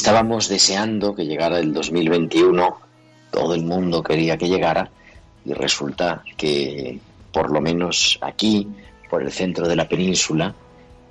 [0.00, 2.74] Estábamos deseando que llegara el 2021,
[3.30, 4.90] todo el mundo quería que llegara
[5.44, 6.98] y resulta que
[7.30, 8.66] por lo menos aquí,
[9.10, 10.54] por el centro de la península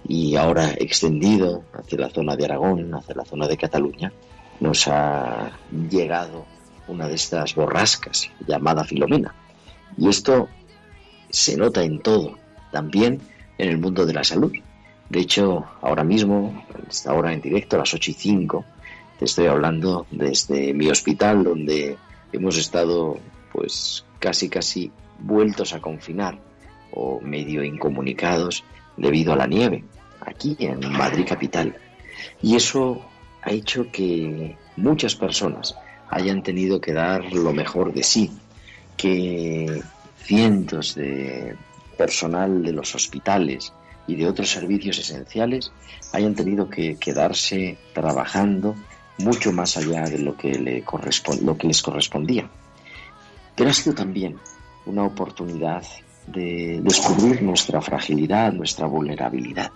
[0.08, 4.12] y ahora extendido hacia la zona de Aragón, hacia la zona de Cataluña,
[4.60, 5.52] nos ha
[5.88, 6.48] llegado
[6.88, 9.36] una de estas borrascas llamada Filomena.
[10.00, 10.50] Y esto
[11.30, 12.40] se nota en todo,
[12.72, 13.22] también
[13.60, 14.52] en el mundo de la salud.
[15.10, 16.66] De hecho, ahora mismo,
[17.06, 18.66] ahora en directo, a las 8 y 5,
[19.20, 21.98] te estoy hablando desde mi hospital, donde
[22.32, 23.20] hemos estado,
[23.52, 26.40] pues, casi, casi vueltos a confinar
[26.94, 28.64] o medio incomunicados
[28.96, 29.84] debido a la nieve,
[30.22, 31.76] aquí en Madrid capital.
[32.42, 33.06] Y eso
[33.42, 35.76] ha hecho que muchas personas
[36.10, 38.32] hayan tenido que dar lo mejor de sí,
[38.96, 39.82] que
[40.24, 41.58] cientos de
[41.98, 43.74] personal de los hospitales,
[44.10, 45.72] y de otros servicios esenciales
[46.14, 48.74] hayan tenido que quedarse trabajando
[49.20, 52.50] mucho más allá de lo que, les correspondía.
[53.56, 54.38] Pero ha sido también
[54.86, 55.84] una oportunidad
[56.28, 59.72] de descubrir nuestra fragilidad, nuestra vulnerabilidad.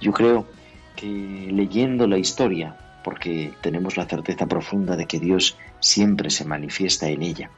[0.00, 0.46] Yo creo
[0.94, 7.08] que leyendo la historia, porque tenemos la certeza profunda de que Dios siempre se manifiesta
[7.08, 7.50] en ella,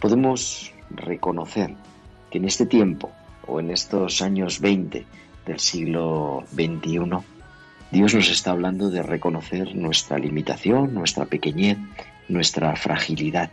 [0.00, 1.74] podemos reconocer
[2.30, 3.10] que en este tiempo
[3.46, 5.04] o en estos años 20
[5.46, 7.00] del siglo XXI,
[7.92, 11.76] Dios nos está hablando de reconocer nuestra limitación, nuestra pequeñez,
[12.26, 13.50] nuestra fragilidad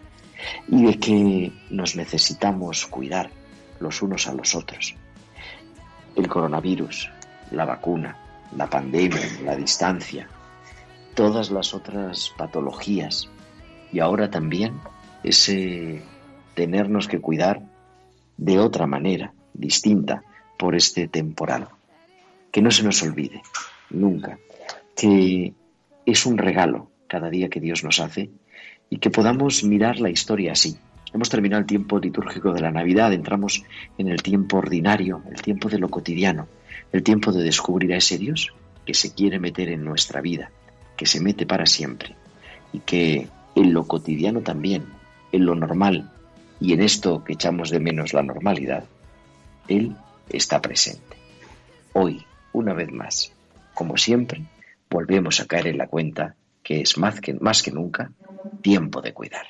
[0.69, 3.31] y de que nos necesitamos cuidar
[3.81, 4.95] los unos a los otros.
[6.15, 7.09] El coronavirus,
[7.51, 8.17] la vacuna,
[8.55, 10.29] la pandemia, la distancia,
[11.15, 13.29] todas las otras patologías
[13.91, 14.79] y ahora también
[15.21, 16.01] ese
[16.53, 17.61] tenernos que cuidar
[18.37, 20.23] de otra manera, distinta
[20.57, 21.67] por este temporal
[22.53, 23.41] que no se nos olvide
[23.89, 24.37] nunca
[24.99, 25.53] que
[26.05, 28.29] es un regalo cada día que Dios nos hace
[28.89, 30.77] y que podamos mirar la historia así.
[31.13, 33.63] Hemos terminado el tiempo litúrgico de la Navidad, entramos
[33.97, 36.47] en el tiempo ordinario, el tiempo de lo cotidiano,
[36.91, 38.53] el tiempo de descubrir a ese Dios
[38.85, 40.51] que se quiere meter en nuestra vida,
[40.97, 42.15] que se mete para siempre
[42.73, 44.83] y que en lo cotidiano también,
[45.31, 46.11] en lo normal
[46.59, 48.83] y en esto que echamos de menos la normalidad,
[49.69, 49.95] Él
[50.29, 51.15] está presente.
[51.93, 53.31] Hoy, una vez más,
[53.79, 54.43] como siempre,
[54.89, 58.11] volvemos a caer en la cuenta que es más que, más que nunca
[58.61, 59.45] tiempo de cuidar.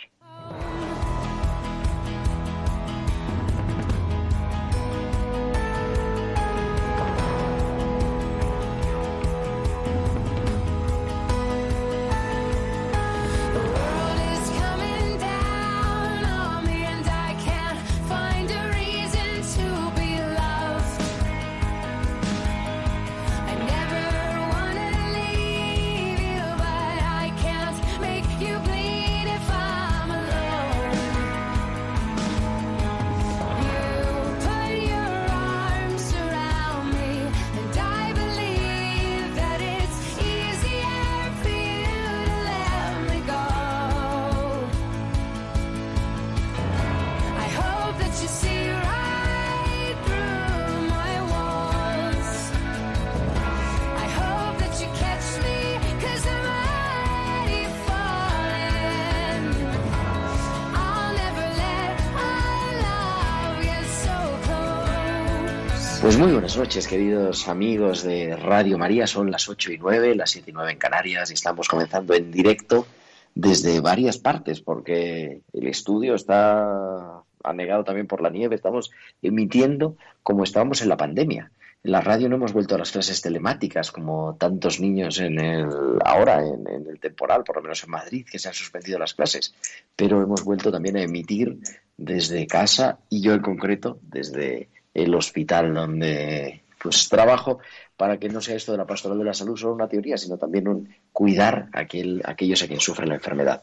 [66.02, 69.06] Pues muy buenas noches, queridos amigos de Radio María.
[69.06, 72.32] Son las 8 y 9, las 7 y 9 en Canarias y estamos comenzando en
[72.32, 72.88] directo
[73.36, 78.56] desde varias partes porque el estudio está anegado también por la nieve.
[78.56, 78.92] Estamos
[79.22, 81.52] emitiendo como estábamos en la pandemia.
[81.84, 85.68] En la radio no hemos vuelto a las clases telemáticas como tantos niños en el
[86.06, 89.14] ahora en, en, el temporal, por lo menos en Madrid, que se han suspendido las
[89.14, 89.54] clases,
[89.98, 91.58] pero hemos vuelto también a emitir
[91.98, 94.70] desde casa y yo en concreto desde
[95.04, 97.60] el hospital donde pues trabajo
[97.98, 100.38] para que no sea esto de la pastoral de la salud solo una teoría, sino
[100.38, 103.62] también un cuidar a aquel, aquellos a quienes sufren la enfermedad.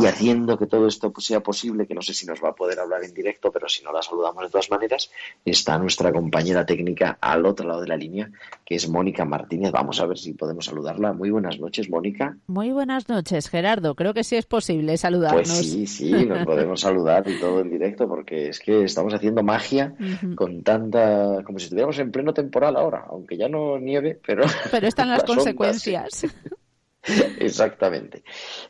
[0.00, 2.80] Y haciendo que todo esto sea posible, que no sé si nos va a poder
[2.80, 5.10] hablar en directo, pero si no la saludamos de todas maneras,
[5.44, 8.30] está nuestra compañera técnica al otro lado de la línea,
[8.64, 9.70] que es Mónica Martínez.
[9.70, 11.12] Vamos a ver si podemos saludarla.
[11.12, 12.38] Muy buenas noches, Mónica.
[12.46, 13.94] Muy buenas noches, Gerardo.
[13.96, 15.42] Creo que sí es posible saludarnos.
[15.42, 19.42] Pues sí, sí, nos podemos saludar y todo en directo, porque es que estamos haciendo
[19.42, 19.94] magia
[20.36, 21.42] con tanta...
[21.44, 24.44] como si estuviéramos en pleno temporal ahora, aunque ya no nieve, pero...
[24.70, 26.24] Pero están las, consecuencias.
[27.38, 28.24] Exactamente.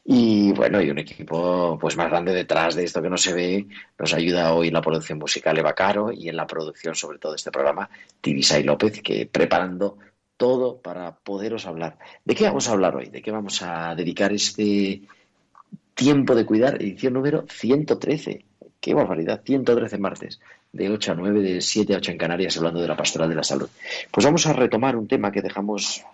[0.05, 3.67] Y bueno, y un equipo pues más grande detrás de esto que no se ve.
[3.99, 7.37] Nos ayuda hoy la producción musical Eva Caro y en la producción, sobre todo, de
[7.37, 7.89] este programa,
[8.21, 9.99] Tibisay López, que preparando
[10.37, 11.99] todo para poderos hablar.
[12.25, 13.07] ¿De qué vamos a hablar hoy?
[13.07, 15.03] ¿De qué vamos a dedicar este
[15.95, 16.83] tiempo de cuidar?
[16.83, 18.45] Edición número 113.
[18.81, 19.43] ¡Qué barbaridad!
[19.45, 20.41] 113 martes,
[20.73, 23.37] de 8 a 9, de 7 a 8 en Canarias, hablando de la pastoral de
[23.37, 23.71] la salud.
[24.11, 26.05] Pues vamos a retomar un tema que dejamos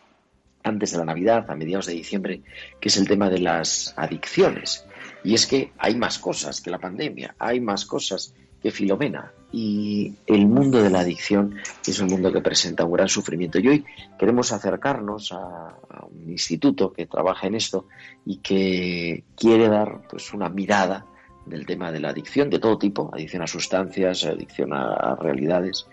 [0.62, 2.42] antes de la Navidad, a mediados de diciembre,
[2.80, 4.84] que es el tema de las adicciones.
[5.24, 9.32] Y es que hay más cosas que la pandemia, hay más cosas que Filomena.
[9.52, 13.58] Y el mundo de la adicción es un mundo que presenta un gran sufrimiento.
[13.58, 13.84] Y hoy
[14.18, 15.76] queremos acercarnos a,
[16.10, 17.86] un instituto que trabaja en esto
[18.24, 21.06] y que quiere dar pues, una mirada
[21.46, 25.86] del tema de la adicción de todo tipo, adicción a sustancias, adicción a realidades,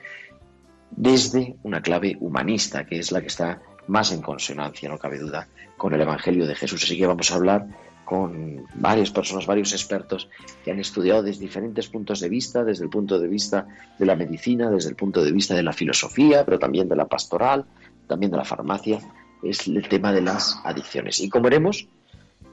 [0.92, 5.48] desde una clave humanista, que es la que está más en consonancia, no cabe duda,
[5.78, 6.84] con el Evangelio de Jesús.
[6.84, 7.68] Así que vamos a hablar
[8.06, 10.30] con varias personas, varios expertos
[10.64, 13.68] que han estudiado desde diferentes puntos de vista, desde el punto de vista
[14.00, 17.06] de la medicina, desde el punto de vista de la filosofía, pero también de la
[17.06, 17.66] pastoral,
[18.08, 19.00] también de la farmacia,
[19.44, 21.20] es el tema de las adicciones.
[21.20, 21.88] Y como veremos,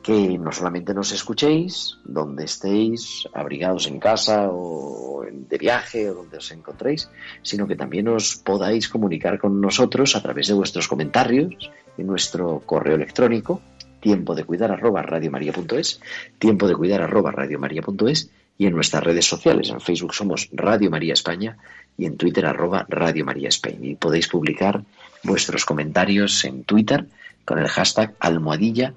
[0.05, 6.37] que no solamente nos escuchéis donde estéis, abrigados en casa o de viaje o donde
[6.37, 7.09] os encontréis,
[7.41, 11.57] sino que también os podáis comunicar con nosotros a través de vuestros comentarios
[11.97, 13.63] en nuestro correo electrónico
[14.05, 15.99] tiempo de cuidar arroba radiomaria.es,
[16.39, 18.29] tiempo de cuidar arroba radiomaria.es
[18.59, 19.71] y en nuestras redes sociales.
[19.71, 21.57] En Facebook somos Radio María España
[21.97, 23.79] y en Twitter arroba Radio María España.
[23.81, 24.85] Y podéis publicar
[25.23, 27.07] vuestros comentarios en Twitter
[27.47, 28.93] con el hashtag almohadilla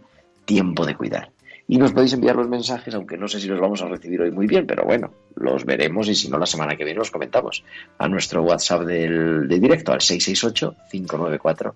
[0.48, 1.30] tiempo de cuidar.
[1.68, 4.32] Y nos podéis enviar los mensajes, aunque no sé si los vamos a recibir hoy
[4.32, 7.66] muy bien, pero bueno, los veremos y si no, la semana que viene los comentamos
[7.98, 11.74] a nuestro WhatsApp del, de directo al 668-594-383.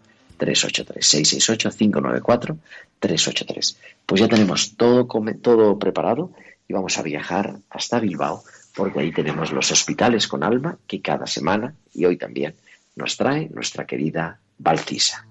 [3.02, 3.78] 668-594-383.
[4.06, 5.06] Pues ya tenemos todo,
[5.42, 6.32] todo preparado
[6.70, 11.28] y vamos a viajar hasta Bilbao, porque ahí tenemos los hospitales con alma que cada
[11.28, 12.56] semana y hoy también
[12.96, 15.28] nos trae nuestra querida Baltisa.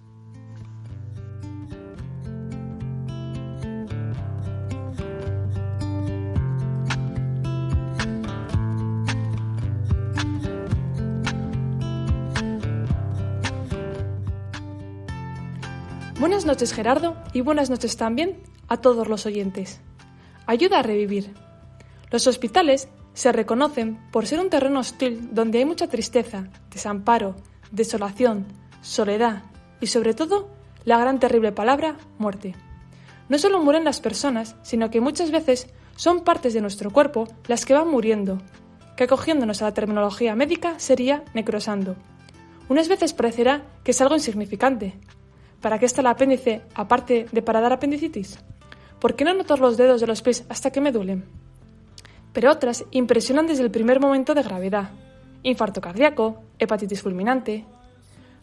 [16.40, 19.82] Buenas noches Gerardo y buenas noches también a todos los oyentes.
[20.46, 21.34] Ayuda a revivir.
[22.10, 27.36] Los hospitales se reconocen por ser un terreno hostil donde hay mucha tristeza, desamparo,
[27.72, 28.46] desolación,
[28.80, 29.42] soledad
[29.82, 30.48] y sobre todo
[30.86, 32.54] la gran terrible palabra muerte.
[33.28, 37.66] No solo mueren las personas, sino que muchas veces son partes de nuestro cuerpo las
[37.66, 38.38] que van muriendo,
[38.96, 41.96] que acogiéndonos a la terminología médica sería necrosando.
[42.70, 44.98] Unas veces parecerá que es algo insignificante,
[45.60, 48.38] ¿Para qué está el apéndice aparte de para dar apendicitis?
[48.98, 51.24] ¿Por qué no notar los dedos de los pies hasta que me duelen?
[52.32, 54.90] Pero otras impresionan desde el primer momento de gravedad.
[55.42, 57.64] Infarto cardíaco, hepatitis fulminante.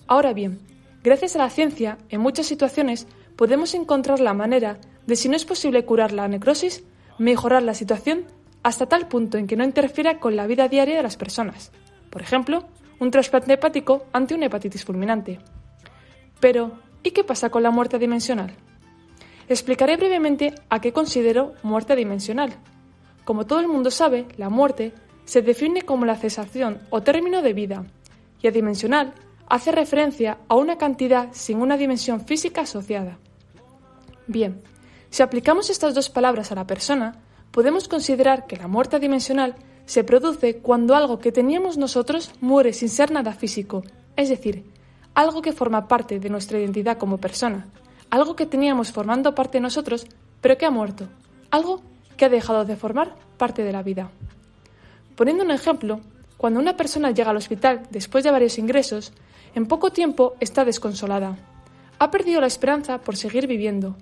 [0.08, 0.60] Ahora bien,
[1.04, 5.46] gracias a la ciencia, en muchas situaciones podemos encontrar la manera de, si no es
[5.46, 6.84] posible curar la necrosis,
[7.18, 8.26] mejorar la situación
[8.64, 11.72] hasta tal punto en que no interfiera con la vida diaria de las personas.
[12.10, 12.66] Por ejemplo,
[13.00, 15.40] un trasplante hepático ante una hepatitis fulminante.
[16.40, 18.54] Pero, ¿Y qué pasa con la muerte dimensional?
[19.50, 22.54] Explicaré brevemente a qué considero muerte dimensional.
[23.24, 24.94] Como todo el mundo sabe, la muerte
[25.26, 27.86] se define como la cesación o término de vida,
[28.42, 29.14] y adimensional
[29.50, 33.18] hace referencia a una cantidad sin una dimensión física asociada.
[34.28, 34.62] Bien,
[35.10, 37.16] si aplicamos estas dos palabras a la persona,
[37.52, 42.90] podemos considerar que la muerte dimensional se produce cuando algo que teníamos nosotros muere sin
[42.90, 43.84] ser nada físico,
[44.18, 44.66] es decir,
[45.18, 47.66] algo que forma parte de nuestra identidad como persona,
[48.12, 50.06] algo que teníamos formando parte de nosotros,
[50.42, 51.08] pero que ha muerto,
[51.50, 51.82] algo
[52.18, 54.12] que ha dejado de formar parte de la vida.
[55.16, 56.02] Poniendo un ejemplo,
[56.38, 59.12] cuando una persona llega al hospital después de varios ingresos,
[59.56, 61.36] en poco tiempo está desconsolada.
[61.98, 63.96] Ha perdido la esperanza por seguir viviendo.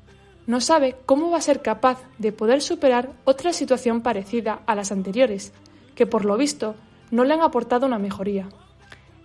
[0.47, 4.91] No sabe cómo va a ser capaz de poder superar otra situación parecida a las
[4.91, 5.53] anteriores,
[5.95, 6.75] que por lo visto
[7.09, 8.49] no le han aportado una mejoría.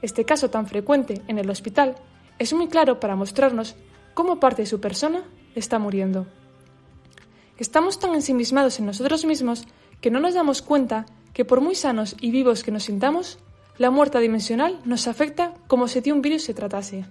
[0.03, 1.97] Este caso tan frecuente en el hospital
[2.39, 3.77] es muy claro para mostrarnos
[4.15, 6.27] cómo parte de su persona está muriendo.
[7.59, 9.67] Estamos tan ensimismados en nosotros mismos
[10.01, 11.05] que no nos damos cuenta
[11.35, 13.39] que por muy sanos y vivos que nos sintamos,
[13.77, 17.05] la muerte dimensional nos afecta como si de un virus se tratase.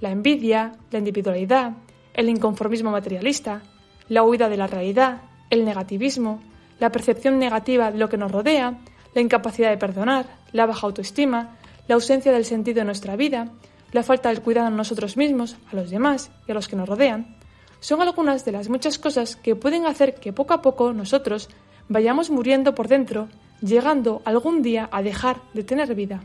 [0.00, 1.72] La envidia, la individualidad,
[2.14, 3.62] el inconformismo materialista,
[4.08, 6.40] la huida de la realidad, el negativismo,
[6.78, 8.78] la percepción negativa de lo que nos rodea,
[9.14, 11.56] la incapacidad de perdonar, la baja autoestima,
[11.88, 13.52] la ausencia del sentido en nuestra vida,
[13.92, 16.88] la falta del cuidado en nosotros mismos, a los demás y a los que nos
[16.88, 17.36] rodean,
[17.80, 21.48] son algunas de las muchas cosas que pueden hacer que poco a poco nosotros
[21.88, 23.28] vayamos muriendo por dentro,
[23.60, 26.22] llegando algún día a dejar de tener vida.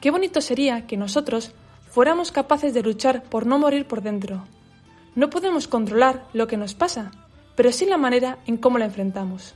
[0.00, 1.52] Qué bonito sería que nosotros
[1.90, 4.44] fuéramos capaces de luchar por no morir por dentro.
[5.14, 7.10] No podemos controlar lo que nos pasa,
[7.56, 9.54] pero sí la manera en cómo la enfrentamos.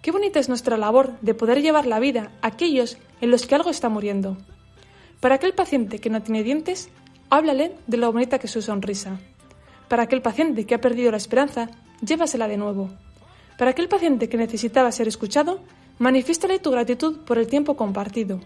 [0.00, 3.54] Qué bonita es nuestra labor de poder llevar la vida a aquellos en los que
[3.54, 4.36] algo está muriendo.
[5.20, 6.90] Para aquel paciente que no tiene dientes,
[7.30, 9.20] háblale de lo bonita que es su sonrisa.
[9.88, 11.70] Para aquel paciente que ha perdido la esperanza,
[12.04, 12.90] llévasela de nuevo.
[13.56, 15.60] Para aquel paciente que necesitaba ser escuchado,
[16.00, 18.40] manifiéstale tu gratitud por el tiempo compartido.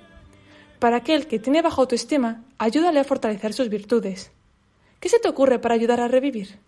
[0.78, 4.30] Para aquel que tiene baja autoestima, ayúdale a fortalecer sus virtudes.
[5.00, 6.58] ¿Qué se te ocurre para ayudar a revivir?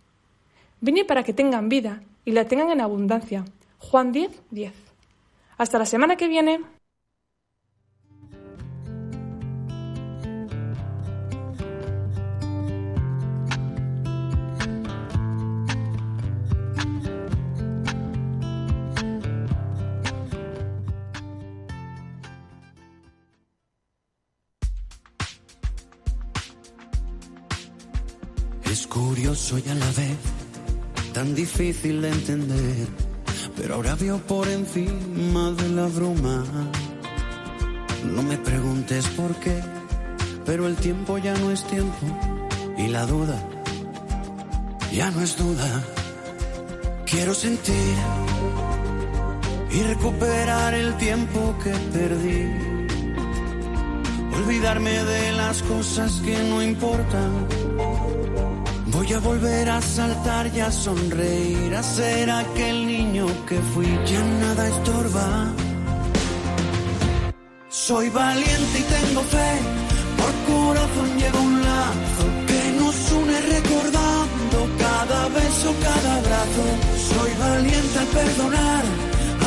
[0.81, 3.45] Vine para que tengan vida y la tengan en abundancia.
[3.79, 4.73] Juan 10, 10.
[5.59, 6.78] Hasta la semana que viene.
[29.49, 30.17] Curioso y a la vez
[31.13, 32.89] tan difícil de entender,
[33.57, 36.45] pero ahora veo por encima de la bruma.
[38.05, 39.61] No me preguntes por qué,
[40.45, 42.07] pero el tiempo ya no es tiempo
[42.77, 43.39] y la duda
[44.93, 45.85] ya no es duda.
[47.07, 47.97] Quiero sentir
[49.71, 52.69] y recuperar el tiempo que perdí.
[54.37, 57.49] Olvidarme de las cosas que no importan
[58.99, 64.21] Voy a volver a saltar y a sonreír, a ser aquel niño que fui, ya
[64.43, 65.55] nada estorba.
[67.69, 69.51] Soy valiente y tengo fe,
[70.19, 76.65] por corazón llevo un lazo que nos une recordando cada beso, cada abrazo.
[77.11, 78.85] Soy valiente al perdonar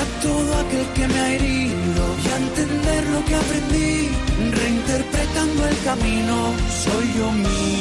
[0.02, 4.10] a todo aquel que me ha herido y a entender lo que aprendí,
[4.60, 6.36] reinterpretando el camino.
[6.86, 7.81] Soy yo mismo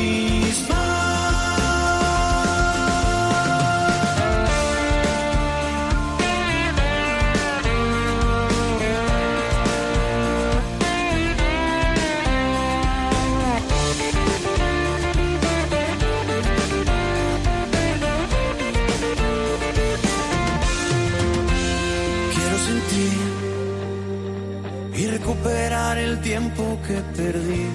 [25.91, 27.65] Recuperar el tiempo que perdí.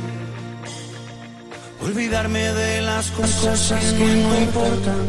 [1.83, 5.07] Olvidarme de las cosas que no importan.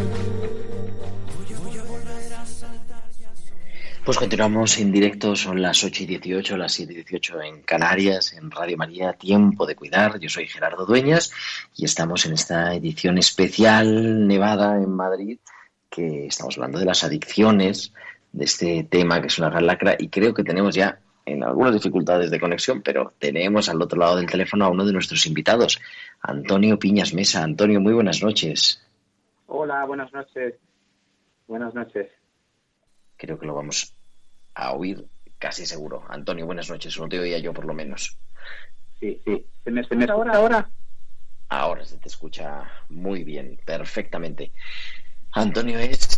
[4.05, 8.33] Pues continuamos en directo, son las 8 y 18, las 7 y 18 en Canarias,
[8.33, 10.17] en Radio María, Tiempo de Cuidar.
[10.19, 11.31] Yo soy Gerardo Dueñas
[11.75, 15.39] y estamos en esta edición especial Nevada en Madrid,
[15.89, 17.91] que estamos hablando de las adicciones,
[18.31, 21.73] de este tema que es una gran lacra y creo que tenemos ya en algunas
[21.73, 25.79] dificultades de conexión, pero tenemos al otro lado del teléfono a uno de nuestros invitados,
[26.21, 27.43] Antonio Piñas Mesa.
[27.43, 28.81] Antonio, muy buenas noches.
[29.47, 30.55] Hola, buenas noches.
[31.45, 32.07] Buenas noches.
[33.17, 33.93] Creo que lo vamos
[34.55, 35.05] a oír
[35.37, 36.05] casi seguro.
[36.07, 36.97] Antonio, buenas noches.
[36.97, 38.17] No te oía yo por lo menos.
[39.01, 39.45] Sí, sí.
[39.65, 40.69] ¿Se me, se me ahora, ahora?
[41.49, 44.53] Ahora se te escucha muy bien, perfectamente.
[45.33, 46.17] Antonio es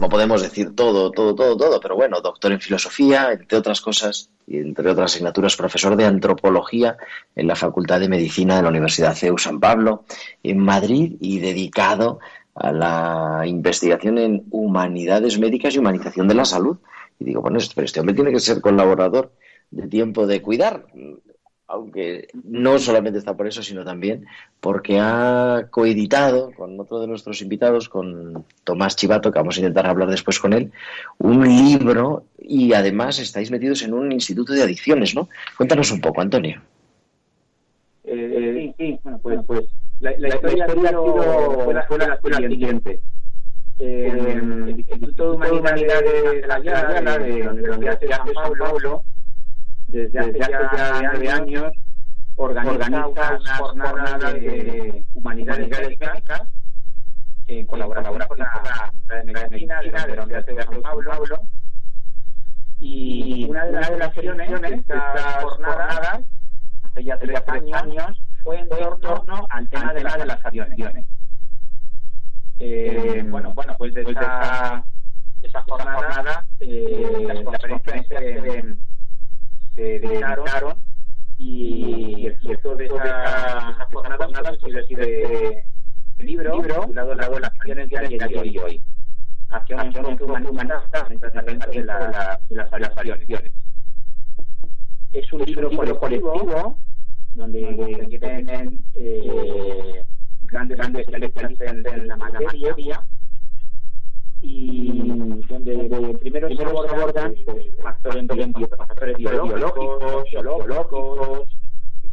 [0.00, 4.30] no podemos decir todo, todo, todo, todo, pero bueno, doctor en filosofía, entre otras cosas,
[4.46, 6.96] y entre otras asignaturas, profesor de antropología
[7.36, 10.04] en la Facultad de Medicina de la Universidad CEU San Pablo,
[10.42, 12.18] en Madrid, y dedicado
[12.54, 16.78] a la investigación en humanidades médicas y humanización de la salud.
[17.18, 19.32] Y digo, bueno, pero este hombre tiene que ser colaborador
[19.70, 20.86] de tiempo de cuidar
[21.70, 24.26] aunque no solamente está por eso, sino también
[24.58, 29.86] porque ha coeditado con otro de nuestros invitados, con Tomás Chivato, que vamos a intentar
[29.86, 30.72] hablar después con él,
[31.18, 35.28] un libro y además estáis metidos en un instituto de adicciones, ¿no?
[35.56, 36.60] Cuéntanos un poco, Antonio.
[38.02, 39.64] Eh, sí, sí, bueno, pues, pues
[40.00, 43.00] la, historia, ha sido, fue, la, fue, la, siguiente.
[43.78, 49.04] Eh, el Instituto de Humanidades de la Llana, de la San Pablo,
[49.90, 51.72] desde hace, ya nueve años
[52.36, 56.42] organiza, unas jornadas de humanidades médicas
[57.48, 61.40] en colaboración con la de Medicina de la Universidad de San Pablo.
[62.78, 66.20] Y una de las, acciones de estas jornadas,
[66.82, 71.04] hace ya tres años, fue en torno al tema de, de las aviones.
[72.58, 74.82] Eh, bueno, bueno, pues de esa,
[75.42, 78.22] esa jornada, eh, las conferencias
[79.80, 80.74] se se dedicaron
[81.38, 85.00] y, el fruto de esa, jornada decir
[86.18, 88.82] el libro, libro titulado Las acciones de ayer y hoy.
[89.48, 93.52] Acciones humanas en tratamiento de, la, de las adicciones.
[95.14, 96.76] Es un libro colectivo
[97.32, 100.02] donde tienen eh,
[100.42, 102.76] grandes, grandes especialistas en la materia
[104.42, 108.26] y donde primero, se abordan pues, factores,
[108.76, 111.48] factores biológicos, biológicos,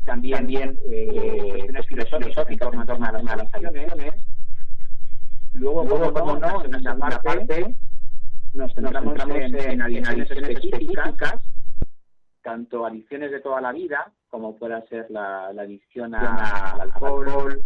[0.06, 4.14] también, también eh, cuestiones filosóficas en torno a las adicciones.
[5.54, 7.76] Luego, Luego como no, en esa parte
[8.54, 11.34] nos centramos en, en adicciones específicas,
[12.44, 17.62] tanto adicciones de toda la vida, como pueda ser la, la adicción al alcohol,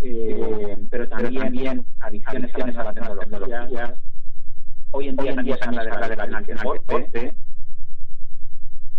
[0.00, 3.98] eh, pero también, también adicciones, adicciones a las tecnologías,
[4.92, 7.34] Hoy en día nadie habla de la, de la transporte.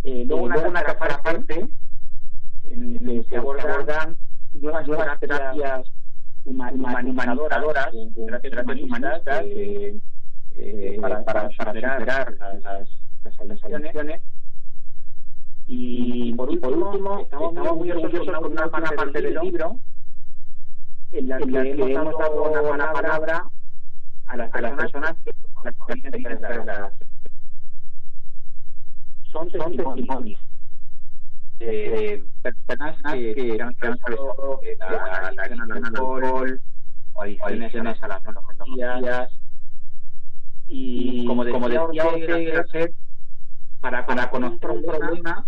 [0.04, 1.68] Eh, luego una, una tercera parte
[2.66, 4.18] en la que se abordan
[4.54, 5.92] nuevas, nuevas terapias
[6.46, 7.92] humanizadoras,
[8.42, 9.98] terapias humanistas eh,
[10.56, 12.88] eh, para, para, superar las,
[13.24, 14.22] las, adicciones.
[15.68, 19.80] Y por último, estamos, muy orgullosos con una, una parte del libro
[21.12, 23.46] en la que, la que hemos dado una buena palabra
[24.26, 25.32] a las, a las personas que
[29.32, 30.40] son testimonios
[31.60, 36.62] de personas que, han atravesado la, adicción al alcohol
[37.14, 39.30] o adicciones a las tecnologías
[40.68, 42.66] y como decía, Ortega
[43.80, 45.46] para, para conocer un problema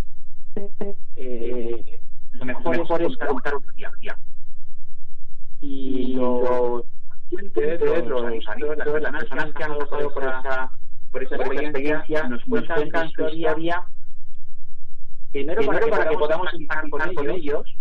[1.16, 2.00] eh,
[2.32, 3.92] lo mejor, es preguntar un día
[5.62, 10.72] y los pacientes, los, amigos, las personas que han pasado por esa,
[11.12, 13.86] por esa experiencia, nos cuentan su historia,
[15.32, 17.76] primero, para, que para que podamos empatizar con, ellos,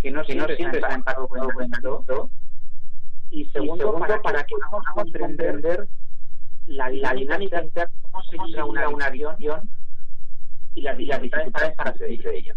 [0.00, 1.68] que no, siempre se han empatado con el
[3.30, 5.86] y segundo, para, para que podamos comprender
[6.66, 7.70] la, la dinámica de
[8.02, 9.36] cómo se una, una avión
[10.74, 12.54] y las, y las dificultades para salir de ella.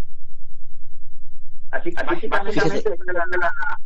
[1.71, 3.25] Así que básicamente la,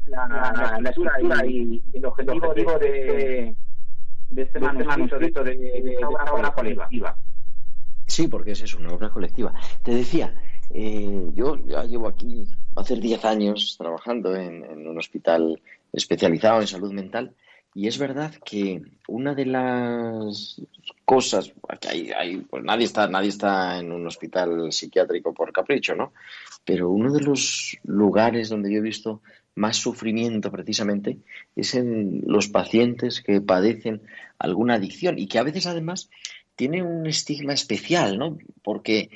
[0.08, 3.56] la, la, la, estructura y, el objetivo de, este,
[4.30, 7.15] de este manuscrito, de, de esta obra colectiva.
[8.08, 9.54] Sí, porque es una obra colectiva.
[9.84, 10.34] Te decía,
[10.71, 15.62] eh, yo ya llevo aquí, hacer 10 años trabajando en, en, un hospital
[15.93, 17.36] especializado en salud mental
[17.77, 20.61] y es verdad que una de las
[21.03, 26.13] cosas, que hay, pues nadie está, nadie está en un hospital psiquiátrico por capricho, ¿no?
[26.63, 29.21] Pero uno de los lugares donde yo he visto
[29.55, 31.19] más sufrimiento precisamente
[31.53, 34.03] es en los pacientes que padecen
[34.39, 36.09] alguna adicción y que a veces además
[36.55, 38.38] tiene un estigma especial, ¿no?
[38.63, 39.09] Porque,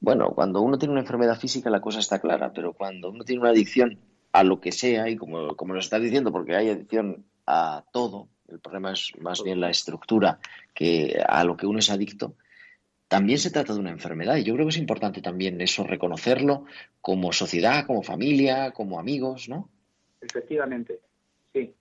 [0.00, 3.42] bueno, cuando uno tiene una enfermedad física la cosa está clara, pero cuando uno tiene
[3.42, 3.98] una adicción
[4.32, 8.28] a lo que sea, y como, como nos estás diciendo, porque hay adicción a todo,
[8.48, 10.38] el problema es más bien la estructura
[10.74, 12.34] que a lo que uno es adicto,
[13.08, 14.36] también se trata de una enfermedad.
[14.36, 16.66] Y yo creo que es importante también eso, reconocerlo
[17.00, 19.70] como sociedad, como familia, como amigos, ¿no?
[20.20, 21.00] Efectivamente,
[21.54, 21.74] sí.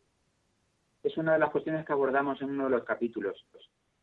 [1.04, 3.46] Es una de las cuestiones que abordamos en uno de los capítulos.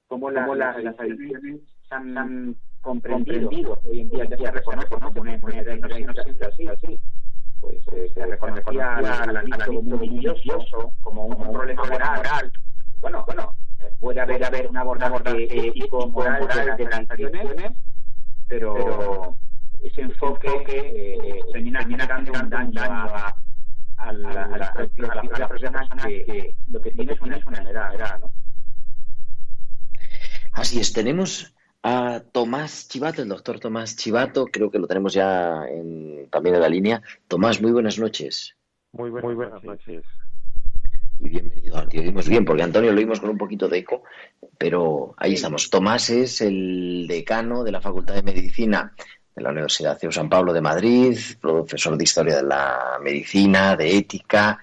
[0.06, 5.22] Cómo, la, las, las adicciones se han, comprendido, hoy en día ya se reconoce como
[5.22, 7.00] una enfermedad y no siempre así, así
[7.64, 12.52] pues eh, se reconocía al adicto como un vicioso, como un problema moral.
[13.00, 13.54] Bueno, bueno,
[14.00, 16.46] puede haber, haber un abordaje ético, moral
[16.76, 17.72] de las adicciones,
[18.48, 19.36] pero
[19.82, 23.34] ese enfoque eh, termina, termina dando un daño a,
[23.96, 28.30] a, la, a, las personas que lo que tiene es una enfermedad, ¿no?
[30.52, 31.53] Así es, tenemos
[31.84, 36.62] a Tomás Chivato, el doctor Tomás Chivato, creo que lo tenemos ya en, también en
[36.62, 37.02] la línea.
[37.28, 38.56] Tomás, muy buenas noches.
[38.92, 40.02] Muy, muy buenas noches.
[41.20, 44.02] Y bienvenido a Te oímos bien, porque Antonio lo oímos con un poquito de eco,
[44.56, 45.68] pero ahí estamos.
[45.68, 48.94] Tomás es el decano de la Facultad de Medicina
[49.36, 53.98] de la Universidad de San Pablo de Madrid, profesor de Historia de la Medicina, de
[53.98, 54.58] Ética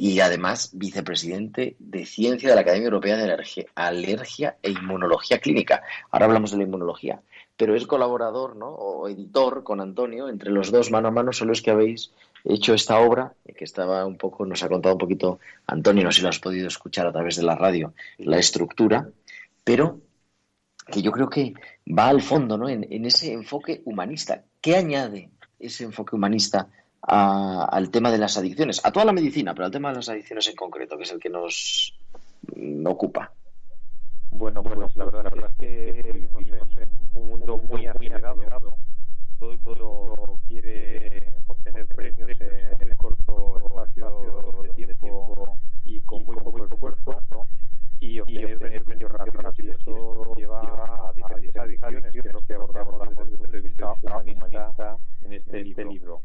[0.00, 3.36] y además vicepresidente de Ciencia de la Academia Europea de
[3.74, 5.82] Alergia, e Inmunología Clínica.
[6.12, 7.20] Ahora hablamos de la inmunología,
[7.56, 8.68] pero es colaborador ¿no?
[8.68, 12.12] o editor con Antonio, entre los dos mano a mano son los que habéis
[12.44, 16.18] hecho esta obra, que estaba un poco, nos ha contado un poquito Antonio, no sé
[16.18, 19.08] si lo has podido escuchar a través de la radio, la estructura,
[19.64, 19.98] pero
[20.86, 21.54] que yo creo que
[21.88, 22.68] va al fondo, ¿no?
[22.68, 24.44] En, ese enfoque humanista.
[24.60, 26.68] ¿Qué añade ese enfoque humanista
[27.02, 28.84] al tema de las adicciones?
[28.84, 31.20] A toda la medicina, pero al tema de las adicciones en concreto, que es el
[31.20, 31.94] que nos
[32.84, 33.32] ocupa.
[34.30, 38.74] Bueno, pues la verdad, es que vivimos en un mundo muy acelerado.
[39.38, 46.36] Todo el mundo quiere obtener premios en muy corto espacio de tiempo y con muy
[46.36, 47.46] poco esfuerzo
[48.00, 49.58] y obtener beneficios rápidos.
[49.58, 50.60] Y esto lleva
[51.08, 56.20] a diferentes adicciones, que es abordamos desde el punto de vista humanista en este libro.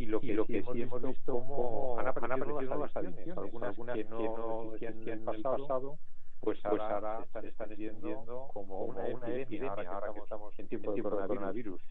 [0.00, 3.68] Y lo que, y lo que sí hemos visto cómo han aparecido nuevas adicciones, algunas,
[3.68, 5.98] algunas que no existían en el pasado,
[6.40, 10.94] pues, pues ahora, están, están extendiendo como una, una epidemia, ahora que estamos en tiempo
[10.94, 11.82] de coronavirus.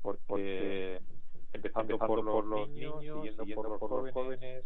[0.00, 1.00] Porque
[1.52, 4.64] empezando por, por los niños, siguiendo por los jóvenes,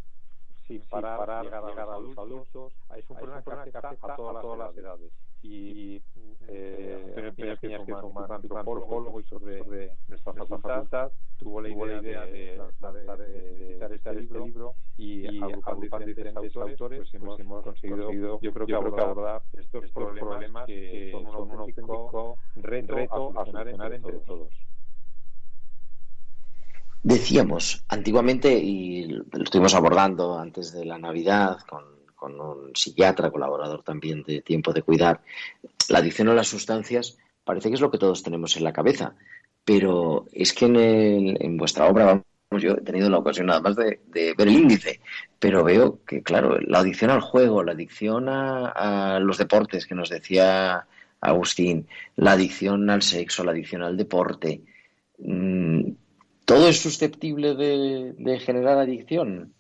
[0.71, 2.73] sin parar, parar llegar, llegar a los adultos.
[2.97, 5.11] Es un problema que afecta a todas, todas las edades.
[5.43, 6.01] Y
[6.49, 12.25] eh, Antonio Piñas, que es un antropólogo y sobre, sobre nuestra facultad, tuvo la idea,
[12.27, 18.67] de, editar este, libro y, y agrupando diferentes autores, pues hemos, hemos conseguido, yo creo
[18.67, 24.53] que abordar estos, problemas que son un auténtico reto a solucionar entre todos.
[27.03, 31.99] Decíamos, antiguamente, y lo estuvimos abordando antes de la Navidad con,
[32.39, 35.23] un psiquiatra, colaborador también de Tiempo de Cuidar,
[35.89, 39.15] la adicción a las sustancias parece que es lo que todos tenemos en la cabeza,
[39.65, 44.01] pero es que en, vuestra obra, vamos, yo he tenido la ocasión nada más de,
[44.13, 45.01] ver el índice,
[45.39, 50.11] pero veo que, claro, la adicción al juego, la adicción a, los deportes que nos
[50.11, 50.87] decía
[51.23, 54.61] Agustín, la adicción al sexo, la adicción al deporte,
[55.19, 55.93] mm,
[56.51, 59.55] ¿Todo es susceptible de, generar adicción?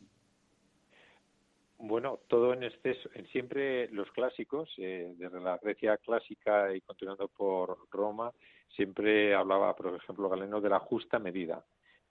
[1.79, 3.09] Bueno, todo en exceso.
[3.31, 8.33] Siempre los clásicos, eh, desde la Grecia clásica y continuando por Roma,
[8.75, 11.65] siempre hablaba, por ejemplo, Galeno, de la justa medida.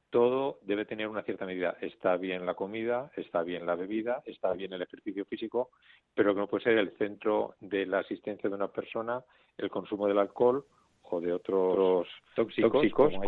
[0.10, 1.76] Todo debe tener una cierta medida.
[1.82, 5.72] Está bien la comida, está bien la bebida, está bien el ejercicio físico,
[6.16, 9.22] pero que no puede ser el centro de la asistencia de una persona
[9.58, 10.66] el consumo del alcohol
[11.12, 13.22] o de otros tóxicos, como,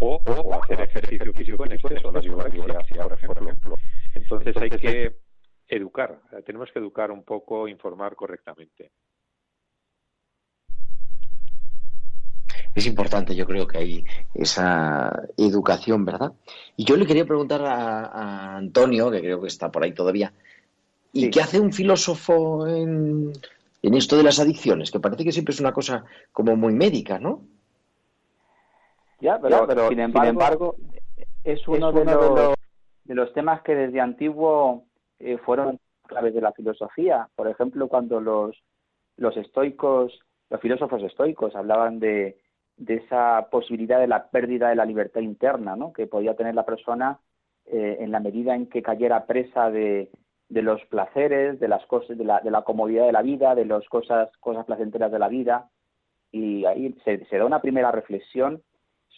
[0.00, 3.76] o, hacer ejercicio físico en exceso, la violencia, por ejemplo.
[4.14, 5.16] Entonces hay que
[5.68, 8.90] educar, tenemos que educar un poco, informar correctamente.
[12.74, 16.32] Es importante, yo creo que hay esa educación, ¿verdad?
[16.76, 20.32] Y yo le quería preguntar a, Antonio, que creo que está por ahí todavía,
[21.12, 23.32] ¿y qué hace un filósofo en,
[23.82, 27.18] en esto de las adicciones, que parece que siempre es una cosa como muy médica,
[27.18, 27.42] ¿no?
[29.20, 30.76] Ya, pero, sin, embargo,
[31.44, 32.54] es uno, de, los,
[33.04, 34.84] de, los, temas que desde antiguo
[35.20, 37.28] eh, fueron claves de la filosofía.
[37.36, 38.56] Por ejemplo, cuando los,
[39.16, 40.18] los estoicos,
[40.50, 42.36] los filósofos estoicos hablaban de,
[42.76, 45.92] de esa posibilidad de la pérdida de la libertad interna, ¿no?
[45.92, 47.20] Que podía tener la persona
[47.66, 50.10] eh, en la medida en que cayera presa de,
[50.52, 53.64] de los placeres, de las cosas, de la, de la comodidad de la vida, de
[53.64, 55.70] las cosas, cosas placenteras de la vida.
[56.30, 58.62] Y ahí se, da una primera reflexión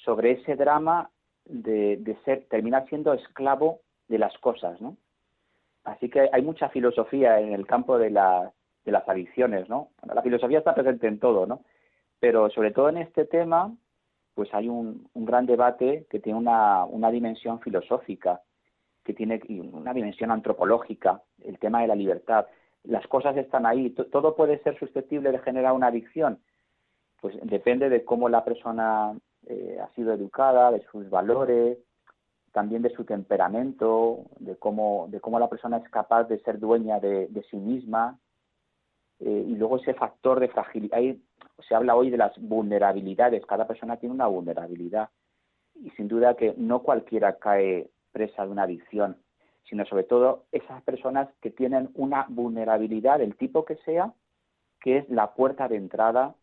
[0.04, 1.10] sobre ese drama
[1.44, 4.96] de, de, ser, terminar siendo esclavo de las cosas, ¿no?
[5.82, 8.52] Así que hay mucha filosofía en el campo de, la,
[8.84, 9.90] de las adicciones, ¿no?
[10.06, 11.62] la filosofía está presente en todo, ¿no?
[12.20, 13.74] Pero sobre todo en este tema,
[14.34, 18.40] pues hay un, un gran debate que tiene una, una dimensión filosófica
[19.04, 19.40] que tiene
[19.72, 22.46] una dimensión antropológica, el tema de la libertad.
[22.84, 26.38] Las cosas están ahí, todo puede ser susceptible de generar una adicción.
[27.20, 29.14] Pues depende de cómo la persona
[29.46, 31.78] eh, ha sido educada, de sus valores,
[32.52, 37.00] también de su temperamento, de cómo, de cómo la persona es capaz de ser dueña
[37.00, 38.18] de, sí misma,
[39.20, 40.98] eh, y luego ese factor de fragilidad.
[41.68, 45.10] Se habla hoy de las vulnerabilidades, cada persona tiene una vulnerabilidad,
[45.74, 49.18] y sin duda que no cualquiera cae presa de una adicción,
[49.68, 54.14] sino sobre todo esas personas que tienen una vulnerabilidad del tipo que sea,
[54.81, 56.35] que es la puerta de entrada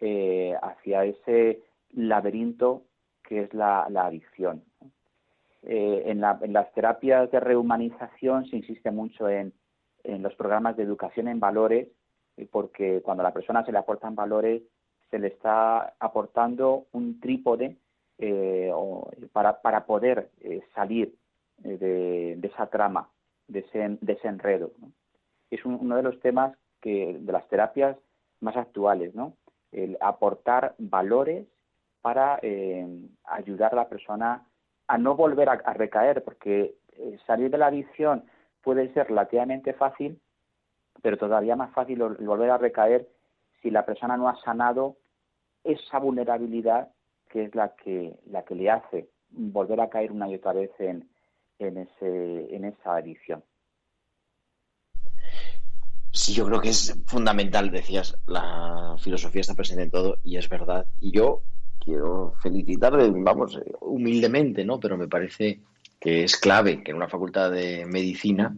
[0.00, 2.84] eh, hacia ese laberinto
[3.22, 4.64] que es la, adicción.
[5.62, 9.52] Eh, en, las terapias de rehumanización se insiste mucho en,
[10.04, 11.88] los programas de educación en valores,
[12.38, 14.62] eh, porque cuando a la persona se le aportan valores,
[15.10, 17.76] se le está aportando un trípode
[19.32, 20.30] para, poder
[20.74, 21.14] salir
[21.58, 23.08] de, esa trama,
[23.48, 24.72] de ese, enredo.
[25.50, 27.96] Es uno de los temas que, de las terapias
[28.40, 29.34] más actuales, ¿no?
[29.72, 31.46] El aportar valores
[32.00, 32.86] para eh,
[33.24, 34.46] ayudar a la persona
[34.86, 38.24] a no volver a, recaer, porque eh, salir de la adicción
[38.62, 40.20] puede ser relativamente fácil,
[41.02, 43.06] pero todavía más fácil volver a recaer
[43.62, 44.96] si la persona no ha sanado
[45.62, 46.88] esa vulnerabilidad
[47.30, 50.70] que es la que, la que le hace volver a caer una y otra vez
[50.78, 51.08] en,
[51.58, 53.42] en, ese, en esa adicción.
[56.12, 60.48] Sí, yo creo que es fundamental, decías, la filosofía está presente en todo y es
[60.48, 60.86] verdad.
[61.00, 61.42] Y yo
[61.78, 64.80] quiero felicitarle, vamos, humildemente, ¿no?
[64.80, 65.60] Pero me parece
[66.00, 68.56] que es clave que en una facultad de medicina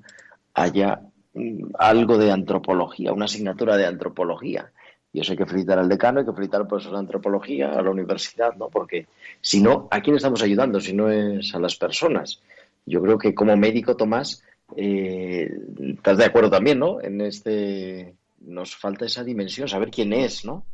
[0.55, 1.03] haya
[1.35, 4.73] mm, algo de antropología, una asignatura de antropología.
[5.13, 7.83] Y eso hay que felicitar al decano, hay que felicitar al profesor de antropología, a
[7.83, 8.69] la universidad, ¿no?
[8.69, 9.07] Porque
[9.41, 12.43] si no, ¿a quién estamos ayudando si no es a las personas?
[12.87, 14.43] Yo creo que como médico, Tomás,
[14.77, 17.01] eh, estás de acuerdo también, ¿no?
[17.01, 20.65] En este nos falta esa dimensión, saber quién es, ¿no?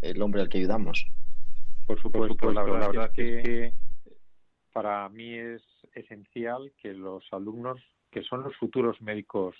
[0.00, 1.06] El hombre al que ayudamos.
[1.86, 3.72] Por supuesto, la, verdad, es que,
[4.72, 5.62] para mí es
[5.94, 7.80] esencial que los alumnos,
[8.10, 9.56] que son los futuros médicos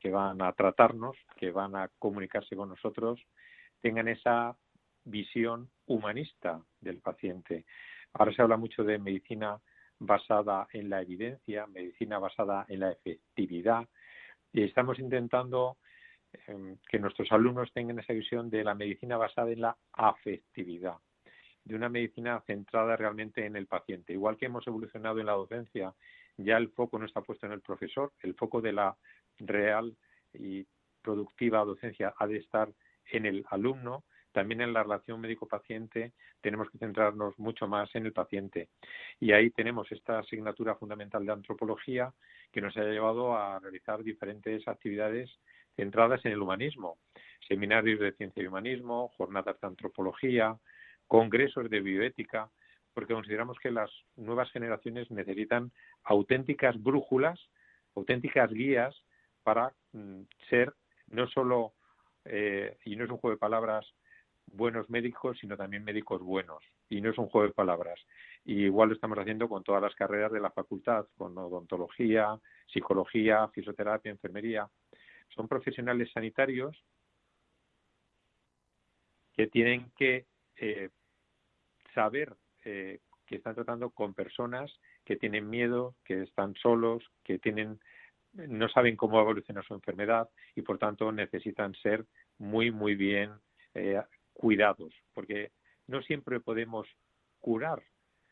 [0.00, 3.20] que van a tratarnos, que van a comunicarse con nosotros,
[3.80, 4.56] tengan esa
[5.04, 7.64] visión humanista del paciente.
[8.12, 9.60] Ahora se habla mucho de medicina
[9.98, 13.86] basada en la evidencia, medicina basada en la efectividad,
[14.52, 15.76] y estamos intentando
[16.46, 20.96] em, que nuestros alumnos tengan esa visión de la medicina basada en la afectividad
[21.68, 24.14] de una medicina centrada realmente en el paciente.
[24.14, 25.94] Igual que hemos evolucionado en la docencia,
[26.38, 28.96] ya el foco no está puesto en el profesor, el foco de la
[29.38, 29.94] real
[30.32, 30.66] y
[31.02, 32.70] productiva docencia ha de estar
[33.10, 38.12] en el alumno, también en la relación médico-paciente tenemos que centrarnos mucho más en el
[38.12, 38.68] paciente.
[39.18, 42.12] Y ahí tenemos esta asignatura fundamental de antropología
[42.52, 45.30] que nos ha llevado a realizar diferentes actividades
[45.76, 46.98] centradas en el humanismo.
[47.48, 50.56] Seminarios de ciencia y humanismo, jornadas de antropología,
[51.06, 52.50] congresos de bioética,
[52.92, 55.72] porque consideramos que las nuevas generaciones necesitan
[56.04, 57.40] auténticas brújulas,
[57.94, 58.94] auténticas guías
[59.42, 60.74] para mm, ser
[61.10, 61.72] no solo,
[62.24, 63.86] eh, y no es un juego de palabras,
[64.46, 66.62] buenos médicos, sino también médicos buenos.
[66.88, 67.98] Y no es un juego de palabras.
[68.44, 73.48] Y igual lo estamos haciendo con todas las carreras de la facultad, con odontología, psicología,
[73.48, 74.68] fisioterapia, enfermería.
[75.34, 76.82] Son profesionales sanitarios
[79.34, 80.26] que tienen que
[80.56, 80.90] eh,
[81.94, 84.72] saber eh, que están tratando con personas
[85.04, 87.78] que tienen miedo, que están solos, que tienen
[88.46, 92.04] no saben cómo evoluciona su enfermedad y por tanto necesitan ser
[92.38, 93.32] muy muy bien
[93.74, 94.00] eh,
[94.32, 95.50] cuidados porque
[95.86, 96.86] no siempre podemos
[97.40, 97.82] curar.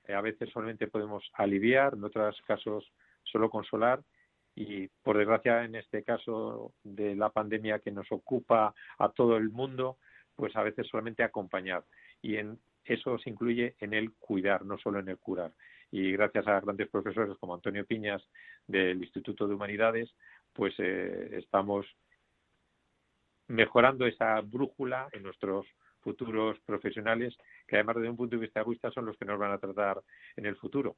[0.07, 2.93] Eh, a veces solamente podemos aliviar en otros casos
[3.25, 4.03] solo consolar.
[4.55, 9.51] Y por desgracia en este caso de la pandemia que nos ocupa a todo el
[9.51, 9.99] mundo
[10.35, 11.85] pues a veces solamente acompañar.
[12.23, 15.53] Y en eso se incluye en el cuidar, no solo en el curar.
[15.91, 18.23] Y gracias a grandes profesores como Antonio Piñas
[18.67, 20.15] del Instituto de Humanidades,
[20.53, 21.87] pues eh, estamos
[23.49, 25.67] mejorando esa brújula en nuestros
[26.01, 29.53] futuros profesionales, que además desde un punto de vista egoísta son los que nos van
[29.53, 30.03] a tratar
[30.37, 30.97] en el futuro.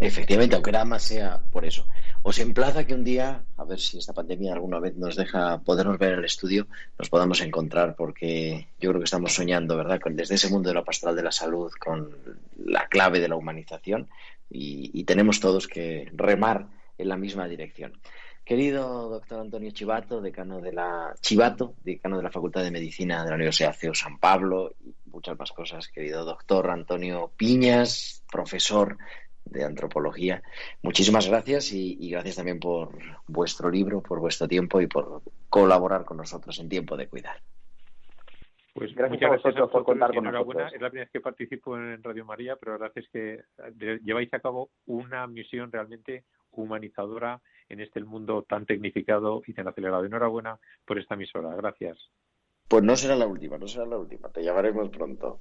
[0.00, 1.84] Efectivamente, aunque nada más sea por eso.
[2.22, 5.98] Os emplaza que un día, a ver si esta pandemia alguna vez nos deja podernos
[5.98, 6.66] ver en el estudio,
[6.98, 10.74] nos podamos encontrar, porque yo creo que estamos soñando, ¿verdad?, con, desde ese mundo de
[10.74, 12.10] la pastoral de la salud, con
[12.64, 14.08] la clave de la humanización,
[14.50, 17.98] y, tenemos todos que remar en la misma dirección.
[18.44, 23.30] Querido doctor Antonio Chivato, decano de la Chivato, decano de la Facultad de Medicina de
[23.30, 28.96] la Universidad CEU San Pablo, y muchas más cosas, querido doctor Antonio Piñas, profesor
[29.50, 30.42] de antropología.
[30.82, 32.90] Muchísimas gracias y, gracias también por
[33.26, 37.40] vuestro libro, por vuestro tiempo y por colaborar con nosotros en tiempo de cuidar.
[38.74, 40.62] Pues gracias muchas a gracias vosotros por contar con enhorabuena.
[40.62, 40.76] nosotros.
[40.76, 43.42] Es la primera vez que participo en Radio María, pero la verdad es que
[44.04, 50.04] lleváis a cabo una misión realmente humanizadora en este mundo tan tecnificado y tan acelerado.
[50.04, 51.54] Enhorabuena por esta emisora.
[51.56, 51.98] Gracias.
[52.68, 55.40] Pues no será la última, no será la última, te llamaremos pronto.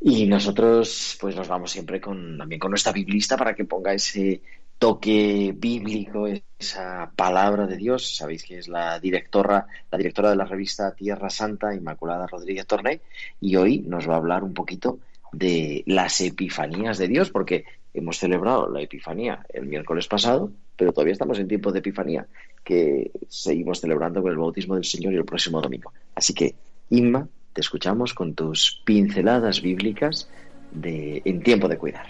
[0.00, 4.42] Y nosotros pues nos vamos siempre con también con nuestra biblista para que ponga ese
[4.78, 6.26] toque bíblico,
[6.58, 8.16] esa palabra de Dios.
[8.16, 13.00] Sabéis que es la directora, la directora de la revista Tierra Santa, Inmaculada Rodríguez Torney,
[13.40, 14.98] y hoy nos va a hablar un poquito
[15.32, 21.12] de las epifanías de Dios, porque hemos celebrado la epifanía el miércoles pasado, pero todavía
[21.12, 22.26] estamos en tiempo de epifanía,
[22.64, 25.92] que seguimos celebrando con el bautismo del Señor y el próximo domingo.
[26.14, 26.54] Así que,
[26.90, 30.28] Inma, te escuchamos con tus pinceladas bíblicas
[30.72, 32.06] de en tiempo de cuidar.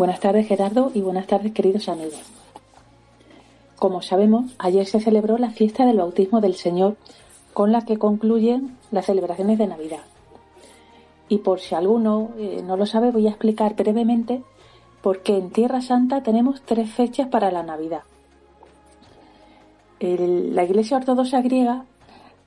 [0.00, 2.22] Buenas tardes Gerardo y buenas tardes queridos amigos.
[3.76, 6.96] Como sabemos, ayer se celebró la fiesta del bautismo del Señor
[7.52, 10.00] con la que concluyen las celebraciones de Navidad.
[11.28, 14.42] Y por si alguno eh, no lo sabe, voy a explicar brevemente
[15.02, 18.04] por qué en Tierra Santa tenemos tres fechas para la Navidad.
[20.00, 21.84] La Iglesia Ortodoxa griega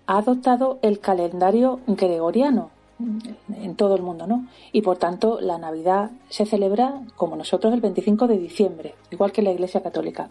[0.07, 4.47] ha adoptado el calendario gregoriano en todo el mundo, ¿no?
[4.71, 9.41] Y por tanto la Navidad se celebra como nosotros el 25 de diciembre, igual que
[9.41, 10.29] la Iglesia Católica.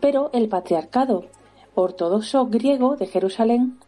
[0.00, 1.26] Pero el patriarcado
[1.74, 3.78] ortodoxo griego de Jerusalén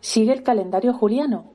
[0.00, 1.46] sigue el calendario juliano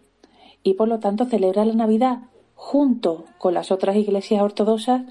[0.64, 2.20] y por lo tanto celebra la Navidad
[2.56, 5.04] junto con las otras iglesias ortodoxas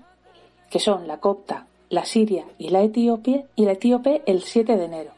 [0.71, 4.85] que son la copta, la siria y la etíope, y la etíope el 7 de
[4.85, 5.13] enero.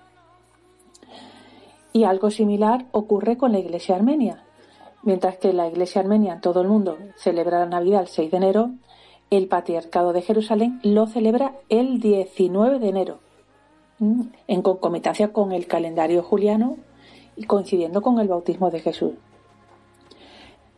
[1.92, 4.44] Y algo similar ocurre con la iglesia armenia.
[5.02, 8.36] Mientras que la iglesia armenia en todo el mundo celebra la Navidad el 6 de
[8.36, 8.70] enero,
[9.30, 13.20] el patriarcado de Jerusalén lo celebra el 19 de enero,
[14.00, 16.76] en concomitancia con el calendario juliano
[17.36, 19.12] y coincidiendo con el bautismo de Jesús.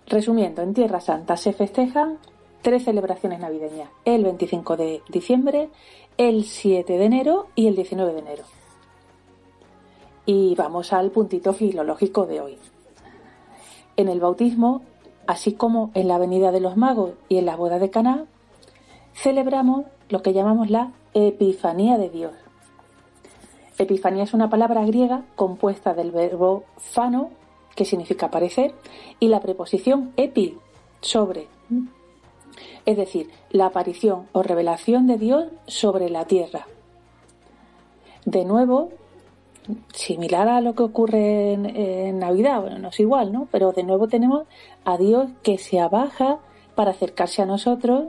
[0.07, 2.19] Resumiendo, en Tierra Santa se festejan
[2.61, 5.71] tres celebraciones navideñas, el 25 de diciembre,
[6.17, 8.45] el 7 de enero y el 19 de enero.
[10.27, 12.59] Y vamos al puntito filológico de hoy.
[14.03, 14.83] En el bautismo,
[15.29, 18.25] así como en la venida de los magos y en la boda de Caná,
[19.15, 22.33] celebramos lo que llamamos la Epifanía de Dios.
[23.79, 27.31] Epifanía es una palabra griega compuesta del verbo fano,
[27.77, 28.75] que significa aparecer,
[29.21, 30.59] y la preposición epi,
[31.01, 31.47] sobre.
[32.85, 36.67] Es decir, la aparición o revelación de Dios sobre la tierra.
[38.25, 38.89] De nuevo,
[39.95, 43.49] similar a lo que ocurre en, Navidad, bueno, no es igual, ¿no?
[43.51, 44.47] Pero de nuevo tenemos
[44.85, 46.39] a Dios que se abaja
[46.75, 48.09] para acercarse a nosotros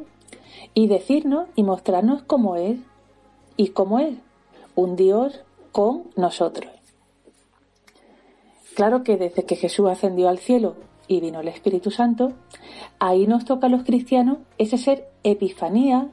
[0.74, 2.80] y decirnos y mostrarnos cómo es
[3.58, 4.16] y cómo es
[4.76, 6.72] un Dios con nosotros.
[8.76, 10.76] Claro que desde que Jesús ascendió al cielo
[11.08, 12.34] y vino el Espíritu Santo,
[13.00, 16.10] ahí nos toca a los cristianos ese ser epifanía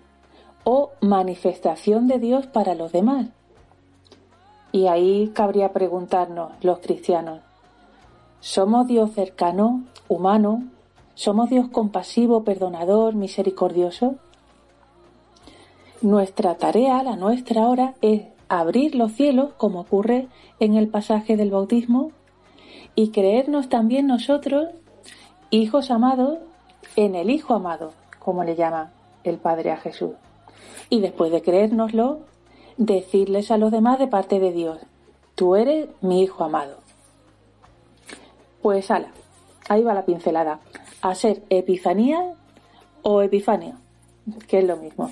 [0.65, 3.29] o manifestación de Dios para los demás.
[4.73, 7.41] Y ahí cabría preguntarnos los cristianos,
[8.41, 10.65] ¿somos Dios cercano, humano?
[11.15, 14.15] ¿Somos Dios compasivo, perdonador, misericordioso?
[16.01, 20.29] Nuestra tarea, la nuestra ahora, es abrir los cielos, como ocurre
[20.61, 22.13] en el pasaje del bautismo,
[22.95, 24.69] y creernos también nosotros,
[25.51, 26.39] hijos amados,
[26.97, 28.91] en el Hijo amado, como le llama
[29.25, 30.13] el Padre a Jesús.
[30.89, 32.21] Y después de creérnoslo,
[32.81, 34.79] decirles a los demás de parte de Dios,
[35.35, 36.79] tú eres mi Hijo amado.
[38.63, 39.13] Pues ala,
[39.69, 40.61] ahí va la pincelada.
[41.03, 42.35] A ser epifanía
[43.03, 43.77] o epifanía,
[44.49, 45.11] que es lo mismo.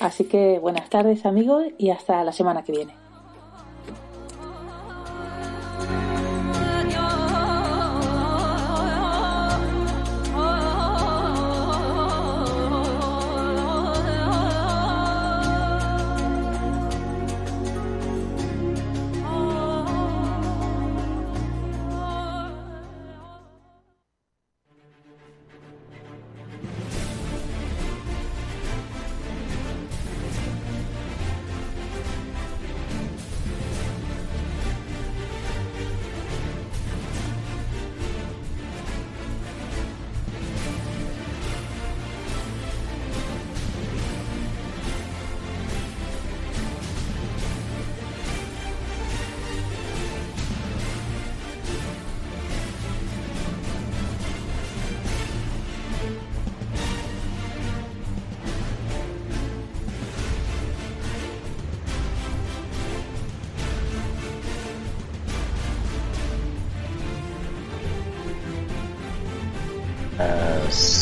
[0.00, 2.94] Así que buenas tardes amigos y hasta la semana que viene.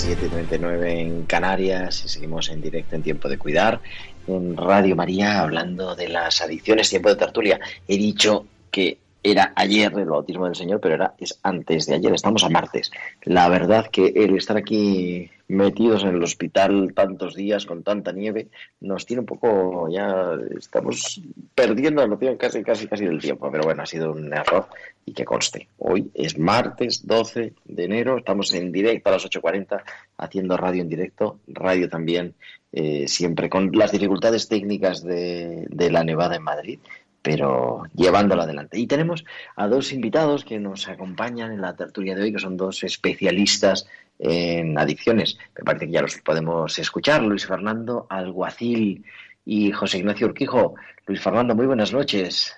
[0.07, 3.81] 7.39 en Canarias y seguimos en directo en Tiempo de Cuidar
[4.29, 7.59] en Radio María hablando de las adicciones, tiempo de tertulia.
[7.89, 12.15] He dicho que era ayer el bautismo del Señor, pero era es antes de ayer,
[12.15, 12.93] estamos a martes.
[13.25, 18.49] La verdad que el estar aquí metidos en el hospital tantos días con tanta nieve
[18.81, 21.21] nos tiene un poco ya estamos
[21.55, 24.67] perdiendo la noción casi casi casi del tiempo, pero bueno, ha sido un error
[25.05, 25.69] y que conste.
[25.79, 29.83] Hoy es martes 12 de enero, estamos en directo a las 8:40
[30.19, 32.35] haciendo radio en directo, radio también
[32.73, 36.79] eh, siempre con las dificultades técnicas de, de la nevada en Madrid,
[37.23, 38.79] pero llevándolo adelante.
[38.79, 39.25] Y tenemos
[39.57, 43.89] a dos invitados que nos acompañan en la tertulia de hoy, que son dos especialistas
[44.19, 45.39] en adicciones.
[45.57, 47.23] Me parece que ya los podemos escuchar.
[47.23, 49.05] Luis Fernando Alguacil
[49.45, 50.75] y José Ignacio Urquijo.
[51.07, 52.55] Luis Fernando, muy buenas noches.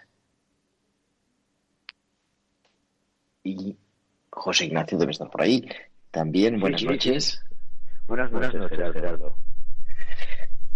[3.45, 3.77] Y
[4.31, 5.69] José Ignacio debe estar por ahí.
[6.11, 7.43] También, buenas noches.
[8.07, 9.37] Buenas, buenas noches, Gerardo.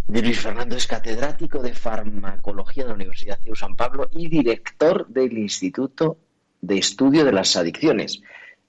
[0.08, 5.38] Luis Fernando es catedrático de farmacología de la Universidad de San Pablo y director del
[5.38, 6.18] Instituto
[6.60, 8.20] de Estudio de las Adicciones.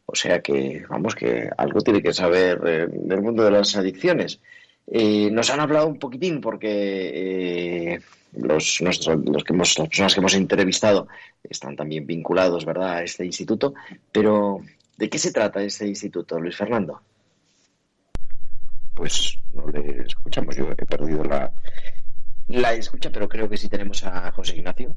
[0.05, 4.39] O sea que, vamos, que algo tiene que saber eh, del mundo de las adicciones.
[4.87, 7.99] Eh, nos han hablado un poquitín porque eh,
[8.33, 11.07] los, nuestros, los que hemos, las personas que hemos entrevistado
[11.43, 13.73] están también vinculados, ¿verdad?, a este instituto.
[14.11, 14.61] Pero,
[14.97, 17.01] ¿de qué se trata este instituto, Luis Fernando?
[18.93, 20.55] pues no le escuchamos.
[20.55, 21.51] Yo he perdido la,
[22.47, 24.95] la escucha, pero creo que sí tenemos a José Ignacio.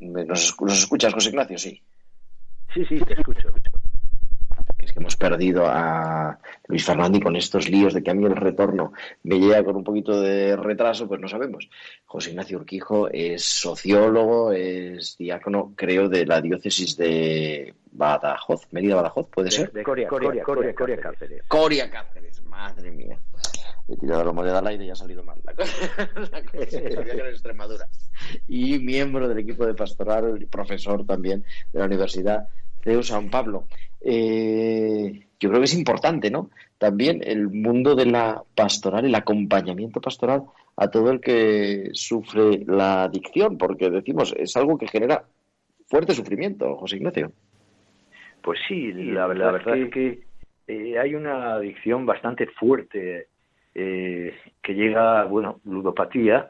[0.00, 1.58] ¿Nos, escuchas, José Ignacio?
[1.58, 1.82] Sí.
[2.72, 3.52] Sí, sí, te escucho.
[4.90, 6.36] Es que hemos perdido a
[6.66, 9.76] Luis Fernando y con estos líos de que a mí el retorno me llega con
[9.76, 11.70] un poquito de retraso, pues no sabemos.
[12.06, 19.28] José Ignacio Urquijo es sociólogo, es diácono, creo, de la diócesis de Badajoz, Mérida Badajoz,
[19.28, 19.70] ¿puede ser?
[19.70, 21.44] De, Coria, Coria, Coria, Coria, Cáceres.
[21.46, 23.16] Coria Cáceres, madre mía.
[23.86, 25.72] He tirado la moneda al aire y ha salido mal la cosa.
[26.68, 27.86] Sabía que era Extremadura.
[28.48, 32.48] Y miembro del equipo de pastoral, profesor también de la Universidad
[32.84, 33.68] de San Pablo.
[34.02, 36.50] Eh, yo creo que es importante, ¿no?
[36.78, 40.44] También el mundo de la pastoral, el acompañamiento pastoral
[40.76, 45.24] a todo el que sufre la adicción, porque decimos, es algo que genera
[45.86, 47.32] fuerte sufrimiento, José Ignacio.
[48.42, 50.20] Pues sí, la, verdad es que
[50.66, 53.26] eh, hay una adicción bastante fuerte
[53.74, 56.48] eh, que llega, bueno, ludopatía,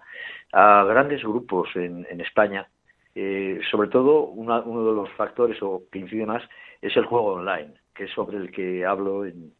[0.52, 2.68] a grandes grupos en, en España.
[3.14, 6.42] Eh, sobre todo, uno de los factores o que incide más
[6.80, 9.52] es el juego online, que es sobre el que hablo en,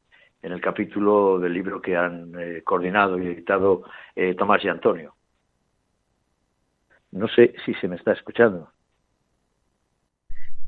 [0.43, 2.33] en el capítulo del libro que han
[2.65, 3.83] coordinado y editado
[4.39, 5.15] Tomás y Antonio.
[7.13, 8.71] No sé si se me está escuchando.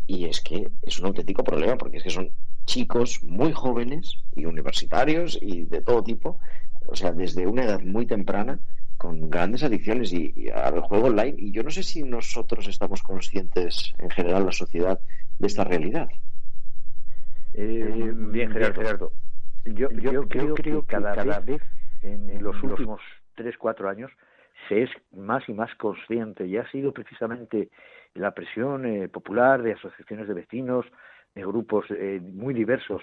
[0.07, 2.29] Y es que es un auténtico problema, porque es que son
[2.65, 6.39] chicos muy jóvenes y universitarios y de todo tipo,
[6.87, 8.59] o sea, desde una edad muy temprana,
[8.97, 11.35] con grandes adicciones y, al juego online.
[11.37, 15.01] Y yo no sé si nosotros estamos conscientes, en general, la sociedad,
[15.39, 16.09] de esta realidad.
[17.55, 19.13] Eh, bien, Gerardo.
[19.65, 21.63] Yo, yo, creo, que cada, vez,
[22.03, 23.01] en, los últimos
[23.35, 24.11] tres, cuatro años
[24.69, 27.71] se es más y más consciente y ha sido precisamente
[28.15, 30.87] la presión eh, popular de asociaciones de vecinos,
[31.35, 33.03] de grupos eh, muy diversos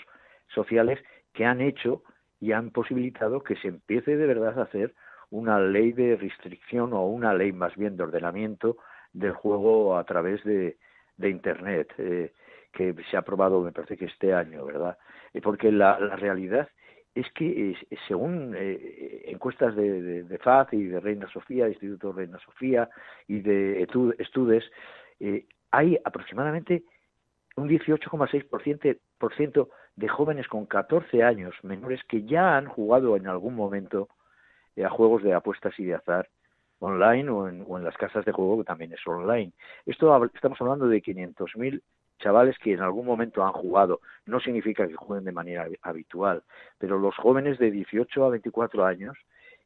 [0.54, 1.00] sociales
[1.34, 2.04] que han hecho
[2.40, 4.94] y han posibilitado que se empiece de verdad a hacer
[5.30, 8.78] una ley de restricción o una ley más bien de ordenamiento
[9.14, 10.78] del juego a través de,
[11.18, 12.34] de Internet, eh,
[12.72, 14.98] que se ha aprobado, me parece que este año, ¿verdad?
[15.44, 16.70] porque la, la realidad
[17.16, 17.76] es que
[18.08, 18.56] según
[19.26, 22.90] encuestas de, de, FAZ y de Reina Sofía, Instituto Reina Sofía
[23.28, 23.82] y de
[24.20, 24.64] Estudes,
[25.20, 26.84] eh, hay aproximadamente
[27.60, 34.10] un 18,6% de jóvenes con 14 años menores que ya han jugado en algún momento
[34.76, 36.30] eh, a juegos de apuestas y de azar
[36.80, 39.52] online o en, o en, las casas de juego que también es online.
[39.86, 41.82] Esto estamos hablando de 500.000
[42.20, 44.02] chavales que en algún momento han jugado.
[44.26, 46.44] No significa que jueguen de manera habitual,
[46.78, 49.18] pero los jóvenes de 18 a 24 años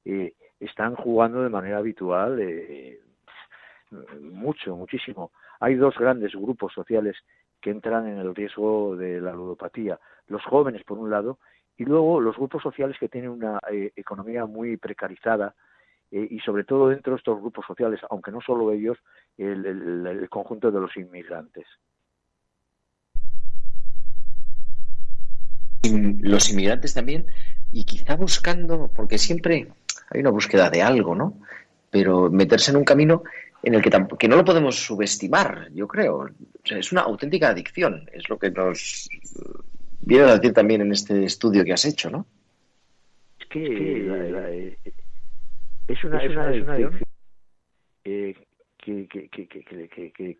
[0.06, 3.00] eh, están jugando de manera habitual eh,
[4.22, 5.32] mucho, muchísimo.
[5.60, 7.16] Hay dos grandes grupos sociales
[7.64, 9.98] que entran en el riesgo de la ludopatía.
[10.28, 11.40] Los jóvenes, por un lado,
[11.78, 15.56] y luego los grupos sociales que tienen una eh, economía muy precarizada
[16.12, 18.98] eh, y sobre todo dentro de estos grupos sociales, aunque no solo ellos,
[19.38, 21.66] el, el conjunto de los inmigrantes.
[25.84, 27.26] Los inmigrantes también,
[27.72, 29.68] y quizá buscando, porque siempre
[30.10, 31.40] hay una búsqueda de algo, ¿no?
[31.90, 33.24] Pero meterse en un camino
[33.64, 33.90] en el que,
[34.20, 36.18] que no lo podemos subestimar, yo creo.
[36.18, 36.30] O
[36.66, 39.10] sea, es una auténtica adicción, es lo que nos
[40.02, 42.26] viene a decir también en este estudio que has hecho, ¿no?
[43.40, 44.78] Es que,
[45.88, 47.00] es, una, es una, adicción
[48.04, 48.36] eh,
[48.78, 50.38] que, que, que,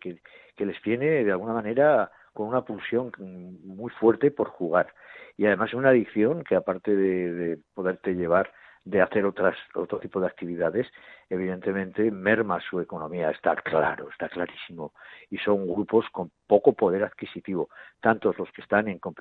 [0.56, 4.92] que, les viene de alguna manera con una pulsión muy fuerte por jugar.
[5.38, 8.52] Y además es una adicción que aparte de, de poderte llevar
[8.84, 10.86] de hacer otras, otro tipo de actividades,
[11.30, 14.92] evidentemente merma su economía, está claro, está clarísimo.
[15.30, 17.70] Y son grupos con poco poder adquisitivo,
[18.00, 19.16] tanto los que están en con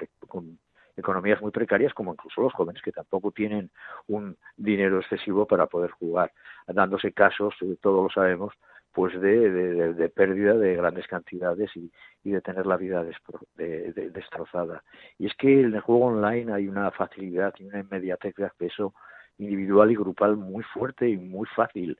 [0.95, 3.72] economías muy precarias como incluso los jóvenes que tampoco tienen
[4.07, 6.32] un dinero excesivo para poder jugar,
[6.68, 8.53] dándose casos, todos lo sabemos,
[8.91, 9.49] pues de,
[9.93, 11.91] de, pérdida de grandes cantidades y,
[12.24, 14.84] y de tener la vida destrozada.
[15.18, 18.93] Y es que en el juego online hay una facilidad y una inmediatez de acceso
[19.38, 21.99] individual y grupal muy fuerte y muy fácil.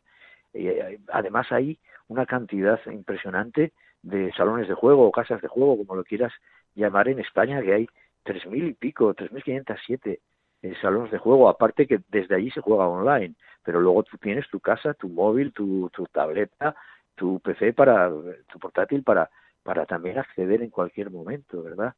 [0.54, 5.96] Eh, además hay una cantidad impresionante de salones de juego o casas de juego, como
[5.96, 6.34] lo quieras
[6.76, 7.88] llamar en España, que hay
[8.24, 10.22] tres mil y pico, tres mil quinientos siete
[10.62, 14.48] eh, salones de juego, aparte que desde allí se juega online, pero luego tú tienes
[14.50, 16.76] tu casa, tu móvil, tu, tu tableta,
[17.16, 18.10] tu PC para,
[18.48, 19.30] tu portátil para,
[19.64, 21.96] para también acceder en cualquier momento, ¿verdad?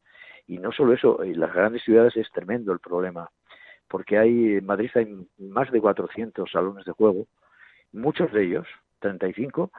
[0.48, 3.30] Y no solo eso, en las grandes ciudades es tremendo el problema
[3.88, 7.28] porque hay en Madrid hay más de 400 salones de juego,
[7.92, 8.68] muchos de ellos,
[9.00, 9.72] 35,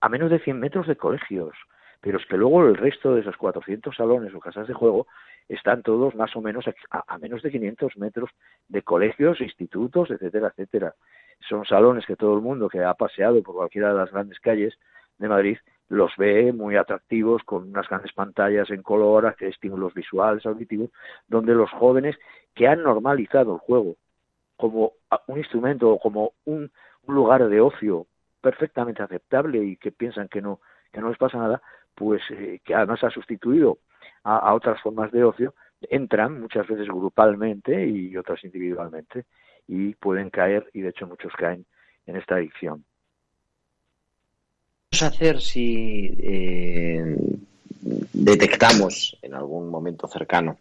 [0.00, 1.54] a menos de 100 metros de colegios,
[2.00, 5.06] pero es que luego el resto de esos 400 salones o casas de juego
[5.48, 8.30] están todos más o menos a, menos de 500 metros
[8.68, 10.94] de colegios, institutos, etcétera, etcétera.
[11.48, 14.78] Son salones que todo el mundo que ha paseado por cualquiera de las grandes calles
[15.18, 15.58] de Madrid
[15.88, 20.90] los ve muy atractivos con unas grandes pantallas en color, estímulos visuales, auditivos,
[21.26, 22.16] donde los jóvenes
[22.54, 23.96] que han normalizado el juego
[24.56, 24.92] como
[25.28, 26.70] un instrumento o como un,
[27.06, 28.06] lugar de ocio
[28.42, 30.60] perfectamente aceptable y que piensan que no
[30.92, 31.62] que no les pasa nada,
[31.94, 33.78] pues eh, que además ha sustituido
[34.24, 35.54] a, otras formas de ocio,
[35.88, 39.24] entran muchas veces grupalmente y otras individualmente
[39.66, 41.64] y pueden caer y de hecho muchos caen
[42.06, 42.84] en esta adicción
[44.90, 47.16] hacer si eh,
[48.12, 50.58] detectamos en algún momento cercano,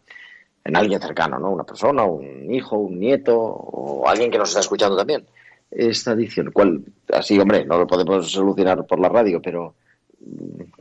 [0.63, 1.51] en alguien cercano, ¿no?
[1.51, 5.25] Una persona, un hijo, un nieto o alguien que nos está escuchando también,
[5.71, 6.51] esta adicción?
[6.51, 6.84] ¿Cuál?
[7.11, 9.75] Así, hombre, no lo podemos solucionar por la radio, pero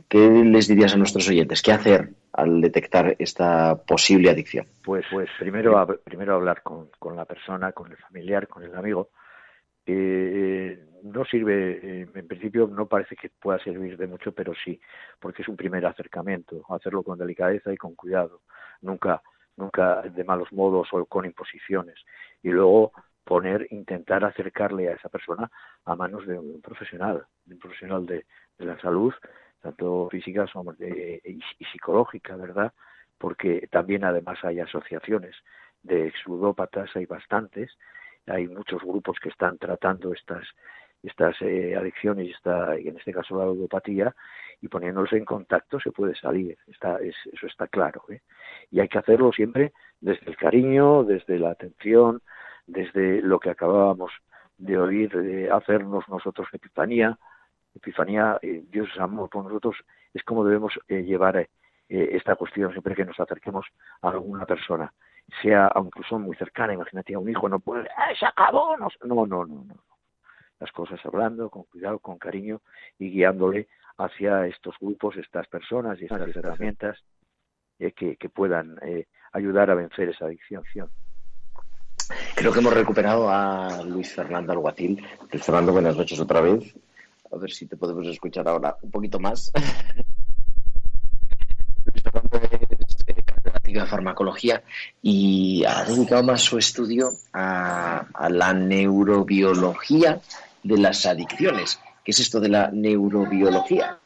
[0.07, 1.61] ¿qué les dirías a nuestros oyentes?
[1.61, 4.67] ¿Qué hacer al detectar esta posible adicción?
[4.83, 9.09] Pues, pues primero, primero hablar con, con la persona, con el familiar, con el amigo,
[9.85, 14.79] eh, no sirve, eh, en principio no parece que pueda servir de mucho, pero sí,
[15.19, 18.41] porque es un primer acercamiento, hacerlo con delicadeza y con cuidado,
[18.81, 19.21] nunca,
[19.55, 21.95] nunca de malos modos o con imposiciones.
[22.43, 22.91] Y luego
[23.27, 25.51] poner, intentar acercarle a esa persona
[25.85, 28.25] a manos de un profesional, de un profesional de,
[28.57, 29.13] la salud,
[29.61, 31.39] tanto física como y,
[31.71, 32.73] psicológica, ¿verdad?
[33.19, 35.35] Porque también además hay asociaciones
[35.83, 37.77] de exudópatas, hay bastantes,
[38.25, 40.47] hay muchos grupos que están tratando estas
[41.07, 44.13] estas eh, adicciones y esta, en este caso la ludopatía
[44.61, 48.21] y poniéndose en contacto se puede salir está eso está claro ¿eh?
[48.71, 52.21] y hay que hacerlo siempre desde el cariño desde la atención
[52.65, 54.11] desde lo que acabábamos
[54.57, 57.17] de oír de hacernos nosotros epifanía
[57.75, 59.75] epifanía eh, Dios es amor por nosotros
[60.13, 61.47] es como debemos eh, llevar
[61.89, 63.65] esta cuestión siempre que nos acerquemos
[64.01, 64.91] a alguna persona
[65.41, 68.77] sea, aunque son muy cercana, imagínate a un hijo, no puede, ¡Ah, se acabó!
[68.77, 69.75] No, no, no, no, no.
[70.59, 72.61] Las cosas hablando, con cuidado, con cariño
[72.97, 76.97] y guiándole hacia estos grupos, estas personas y estas herramientas
[77.79, 80.63] eh, que, que, puedan eh, ayudar a vencer esa adicción.
[82.35, 85.03] Creo que hemos recuperado a Luis Fernando Alguacil.
[85.31, 86.75] Luis Fernando, buenas noches otra vez.
[87.31, 89.51] A ver si te podemos escuchar ahora un poquito más.
[91.85, 92.39] Luis Fernando
[92.79, 93.23] es eh,
[93.73, 94.63] de farmacología
[95.01, 100.19] y ha dedicado más su estudio a, la neurobiología
[100.63, 101.79] de las adicciones.
[102.03, 103.99] ¿Qué es esto de la neurobiología?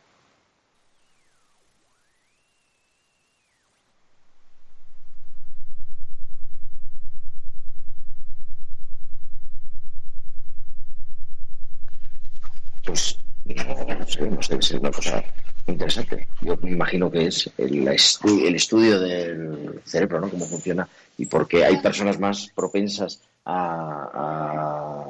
[12.84, 15.24] Pues no sé, no sé, es una cosa
[15.68, 16.28] interesante.
[16.42, 20.30] Yo me imagino que es el, el, estudio del cerebro, ¿no?
[20.30, 20.88] Cómo funciona
[21.18, 25.06] y por qué hay personas más propensas a,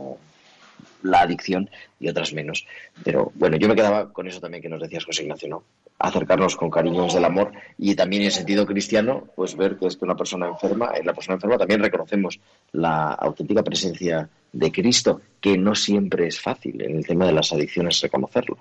[1.03, 2.65] la adicción y otras menos.
[3.03, 5.63] Pero bueno, yo me quedaba con eso también que nos decías, José Ignacio, ¿no?
[5.99, 10.05] Acercarnos con cariños del amor y también en sentido cristiano, pues ver que es que
[10.05, 12.39] una persona enferma, en la persona enferma también reconocemos
[12.71, 17.53] la auténtica presencia de Cristo, que no siempre es fácil en el tema de las
[17.53, 18.57] adicciones reconocerlo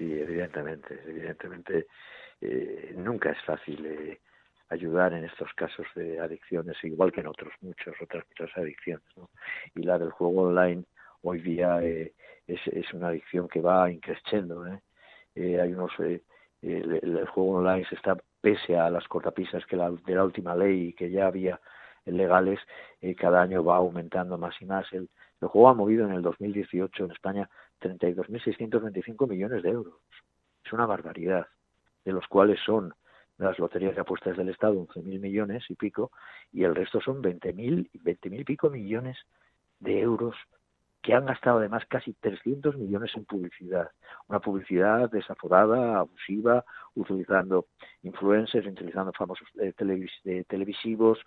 [0.00, 1.86] sí, evidentemente, evidentemente
[2.40, 4.20] eh, nunca es fácil eh,
[4.70, 9.04] ayudar en estos casos de adicciones, igual que en otros muchos otras muchas adicciones.
[9.74, 10.84] Y la del juego online
[11.22, 12.14] hoy día eh,
[12.46, 14.66] es, es una adicción que va increciendo.
[14.66, 14.80] ¿eh?
[15.34, 16.22] Eh, hay unos el,
[16.62, 20.92] el, juego online se está pese a las cortapisas que la, de la última ley
[20.92, 21.60] que ya había
[22.06, 22.58] legales,
[23.18, 24.90] cada año va aumentando más y más.
[24.92, 25.08] El,
[25.40, 27.50] el juego ha movido en el 2018 en España
[27.80, 29.94] 32.625 millones de euros.
[30.64, 31.46] Es una barbaridad,
[32.04, 32.94] de los cuales son
[33.44, 36.10] las loterías de apuestas del Estado 11.000 millones y pico,
[36.52, 39.16] y el resto son 20.000 20.000 y pico millones
[39.80, 40.36] de euros
[41.02, 43.90] que han gastado además casi 300 millones en publicidad.
[44.28, 46.64] Una publicidad desaforada, abusiva,
[46.94, 47.66] utilizando
[48.02, 49.72] influencers, utilizando famosos eh,
[50.24, 51.18] eh, televisivos,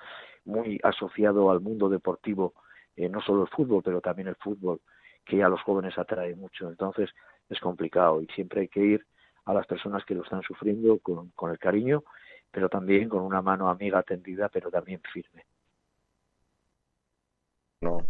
[0.45, 2.53] muy asociado al mundo deportivo,
[2.95, 4.79] eh, no solo el fútbol, pero también el fútbol,
[5.25, 6.69] que a los jóvenes atrae mucho.
[6.69, 7.09] Entonces
[7.49, 9.05] es complicado y siempre hay que ir
[9.45, 12.03] a las personas que lo están sufriendo con, con el cariño,
[12.51, 15.45] pero también con una mano amiga tendida, pero también firme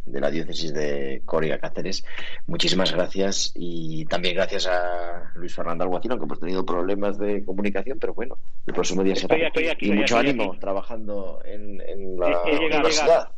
[0.05, 2.05] de la diócesis de Coria Cáceres.
[2.47, 7.97] Muchísimas gracias y también gracias a Luis Fernando Alguacil, aunque hemos tenido problemas de comunicación,
[7.99, 9.37] pero bueno, el próximo día será.
[9.79, 11.77] y mucho ánimo trabajando en,
[12.19, 13.31] la universidad.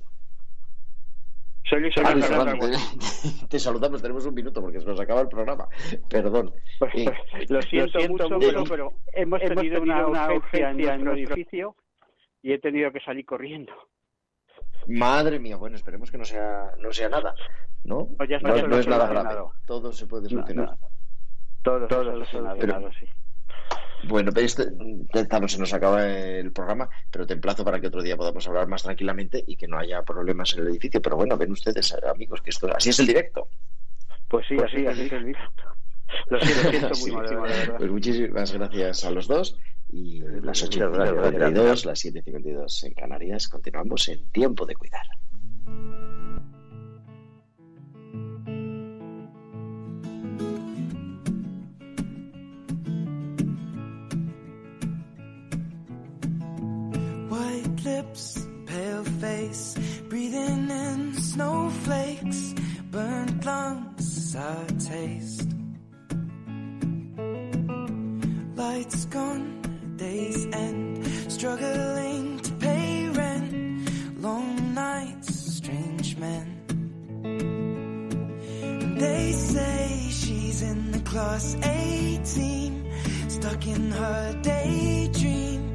[1.67, 2.67] Soy Luis ah, Fernando,
[3.49, 5.67] te, saludamos, tenemos un minuto porque se nos acaba el programa.
[6.09, 6.53] Perdón.
[6.77, 11.75] Pues, pues, lo, siento mucho, pero hemos tenido, una, urgencia en nuestro edificio
[12.43, 13.73] y he tenido que salir corriendo.
[14.87, 17.33] Madre mía, bueno, esperemos que no sea, no sea nada,
[17.83, 18.09] ¿no?
[18.15, 19.35] Pues no, es nada grave,
[19.65, 20.77] todo se puede solucionar.
[21.63, 23.07] todo, todo solucionado, sí.
[24.07, 28.47] Bueno, no se nos acaba el programa, pero te emplazo para que otro día podamos
[28.47, 31.01] hablar más tranquilamente y que no haya problemas en el edificio.
[31.01, 33.49] Pero bueno, ven ustedes, amigos, que esto así es el directo.
[34.27, 35.63] Pues sí, pues así, así es el directo.
[36.29, 37.43] Lo siento, muchísimo,
[37.77, 39.57] Pues muchísimas gracias a los dos
[39.89, 43.47] y las 8.52, las 7.52 en Canarias.
[43.47, 45.05] Continuamos en Tiempo de Cuidar.
[57.45, 59.75] White lips, pale face,
[60.09, 62.55] breathing in snowflakes,
[62.89, 65.49] burnt lungs, sour taste.
[68.55, 76.47] Lights gone day's end, struggling to pay rent, long nights, strange men.
[78.63, 82.91] And they say she's in the class 18,
[83.29, 85.74] stuck in her daydream.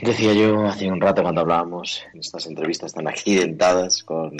[0.00, 4.36] Decía yo hace un rato cuando hablábamos en estas entrevistas tan accidentadas con,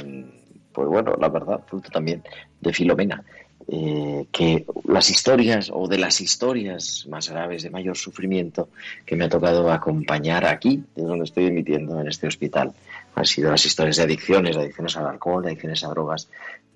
[0.72, 2.22] pues bueno, la verdad, fruto también
[2.60, 3.24] de Filomena,
[3.66, 8.68] eh, que las historias o de las historias más graves de mayor sufrimiento
[9.04, 12.72] que me ha tocado acompañar aquí, de donde estoy emitiendo en este hospital,
[13.14, 16.28] han sido las historias de adicciones, adicciones al alcohol, adicciones a drogas,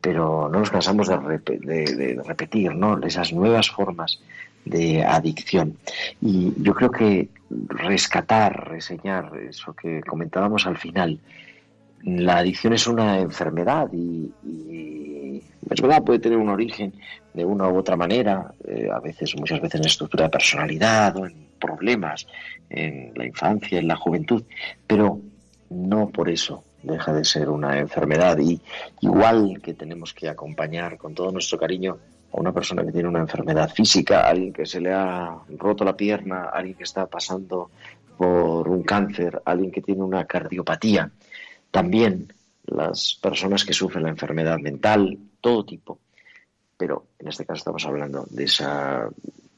[0.05, 3.01] pero no nos cansamos de, repetir ¿no?
[3.07, 4.21] esas nuevas formas
[4.67, 5.79] de adicción.
[6.21, 7.31] Y yo creo que
[7.69, 11.19] rescatar, reseñar eso que comentábamos al final,
[12.03, 14.31] la adicción es una enfermedad y,
[15.71, 16.93] es verdad, puede tener un origen
[17.33, 21.25] de una u otra manera, eh, a veces, muchas veces en estructura de personalidad o
[21.25, 22.27] en problemas
[22.69, 24.43] en la infancia, en la juventud,
[24.87, 25.19] pero
[25.71, 28.61] no por eso deja de ser una enfermedad y
[29.01, 31.99] igual que tenemos que acompañar con todo nuestro cariño
[32.33, 35.97] a una persona que tiene una enfermedad física, alguien que se le ha roto la
[35.97, 37.71] pierna, alguien que está pasando
[38.17, 41.11] por un cáncer, alguien que tiene una cardiopatía,
[41.71, 42.33] también
[42.67, 45.99] las personas que sufren la enfermedad mental, todo tipo.
[46.77, 49.09] Pero en este caso estamos hablando de esa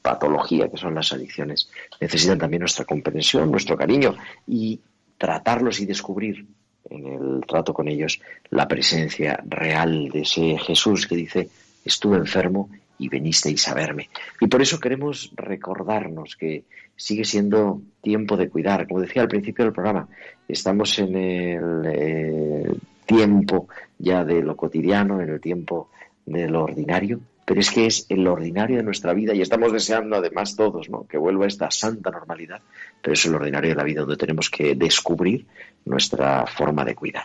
[0.01, 1.69] patología que son las adicciones.
[1.99, 4.15] Necesitan también nuestra comprensión, nuestro cariño
[4.45, 4.79] y
[5.17, 6.45] tratarlos y descubrir
[6.89, 11.49] en el trato con ellos la presencia real de ese Jesús que dice,
[11.83, 12.69] estuve enfermo
[12.99, 14.09] y venisteis a verme.
[14.39, 16.63] Y por eso queremos recordarnos que
[16.95, 18.87] sigue siendo tiempo de cuidar.
[18.87, 20.07] Como decía al principio del programa,
[20.47, 22.71] estamos en el eh,
[23.05, 23.67] tiempo
[23.99, 25.89] ya de lo cotidiano, en el tiempo
[26.25, 30.17] de lo ordinario, pero es que es el ordinario de nuestra vida y estamos deseando
[30.17, 31.07] además todos ¿no?
[31.07, 32.59] que vuelva esta santa normalidad,
[33.01, 35.45] pero es el ordinario de la vida donde tenemos que descubrir
[35.85, 37.23] nuestra forma de cuidar.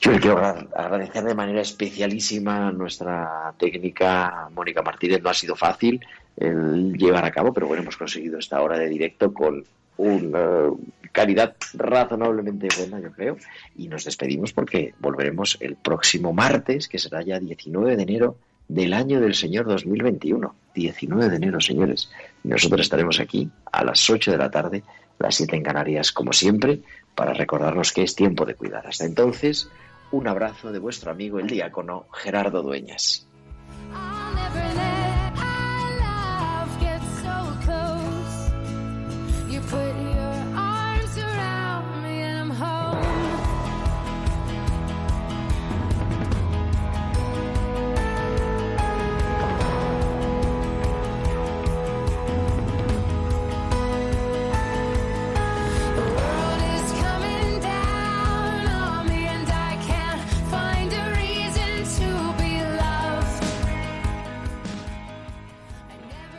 [0.00, 5.22] Yo le quiero agradecer de manera especialísima nuestra técnica Mónica Martínez.
[5.22, 6.04] No ha sido fácil
[6.36, 9.64] el llevar a cabo, pero bueno, hemos conseguido esta hora de directo con
[9.96, 10.70] una
[11.12, 13.36] calidad razonablemente buena, yo creo.
[13.76, 18.36] Y nos despedimos porque volveremos el próximo martes, que será ya 19 de enero
[18.68, 20.54] del año del Señor 2021.
[20.74, 22.10] 19 de enero, señores.
[22.42, 24.82] Nosotros estaremos aquí a las 8 de la tarde,
[25.18, 26.80] las 7 en Canarias, como siempre,
[27.14, 28.86] para recordarnos que es tiempo de cuidar.
[28.86, 29.68] Hasta entonces,
[30.10, 33.26] un abrazo de vuestro amigo el diácono Gerardo Dueñas.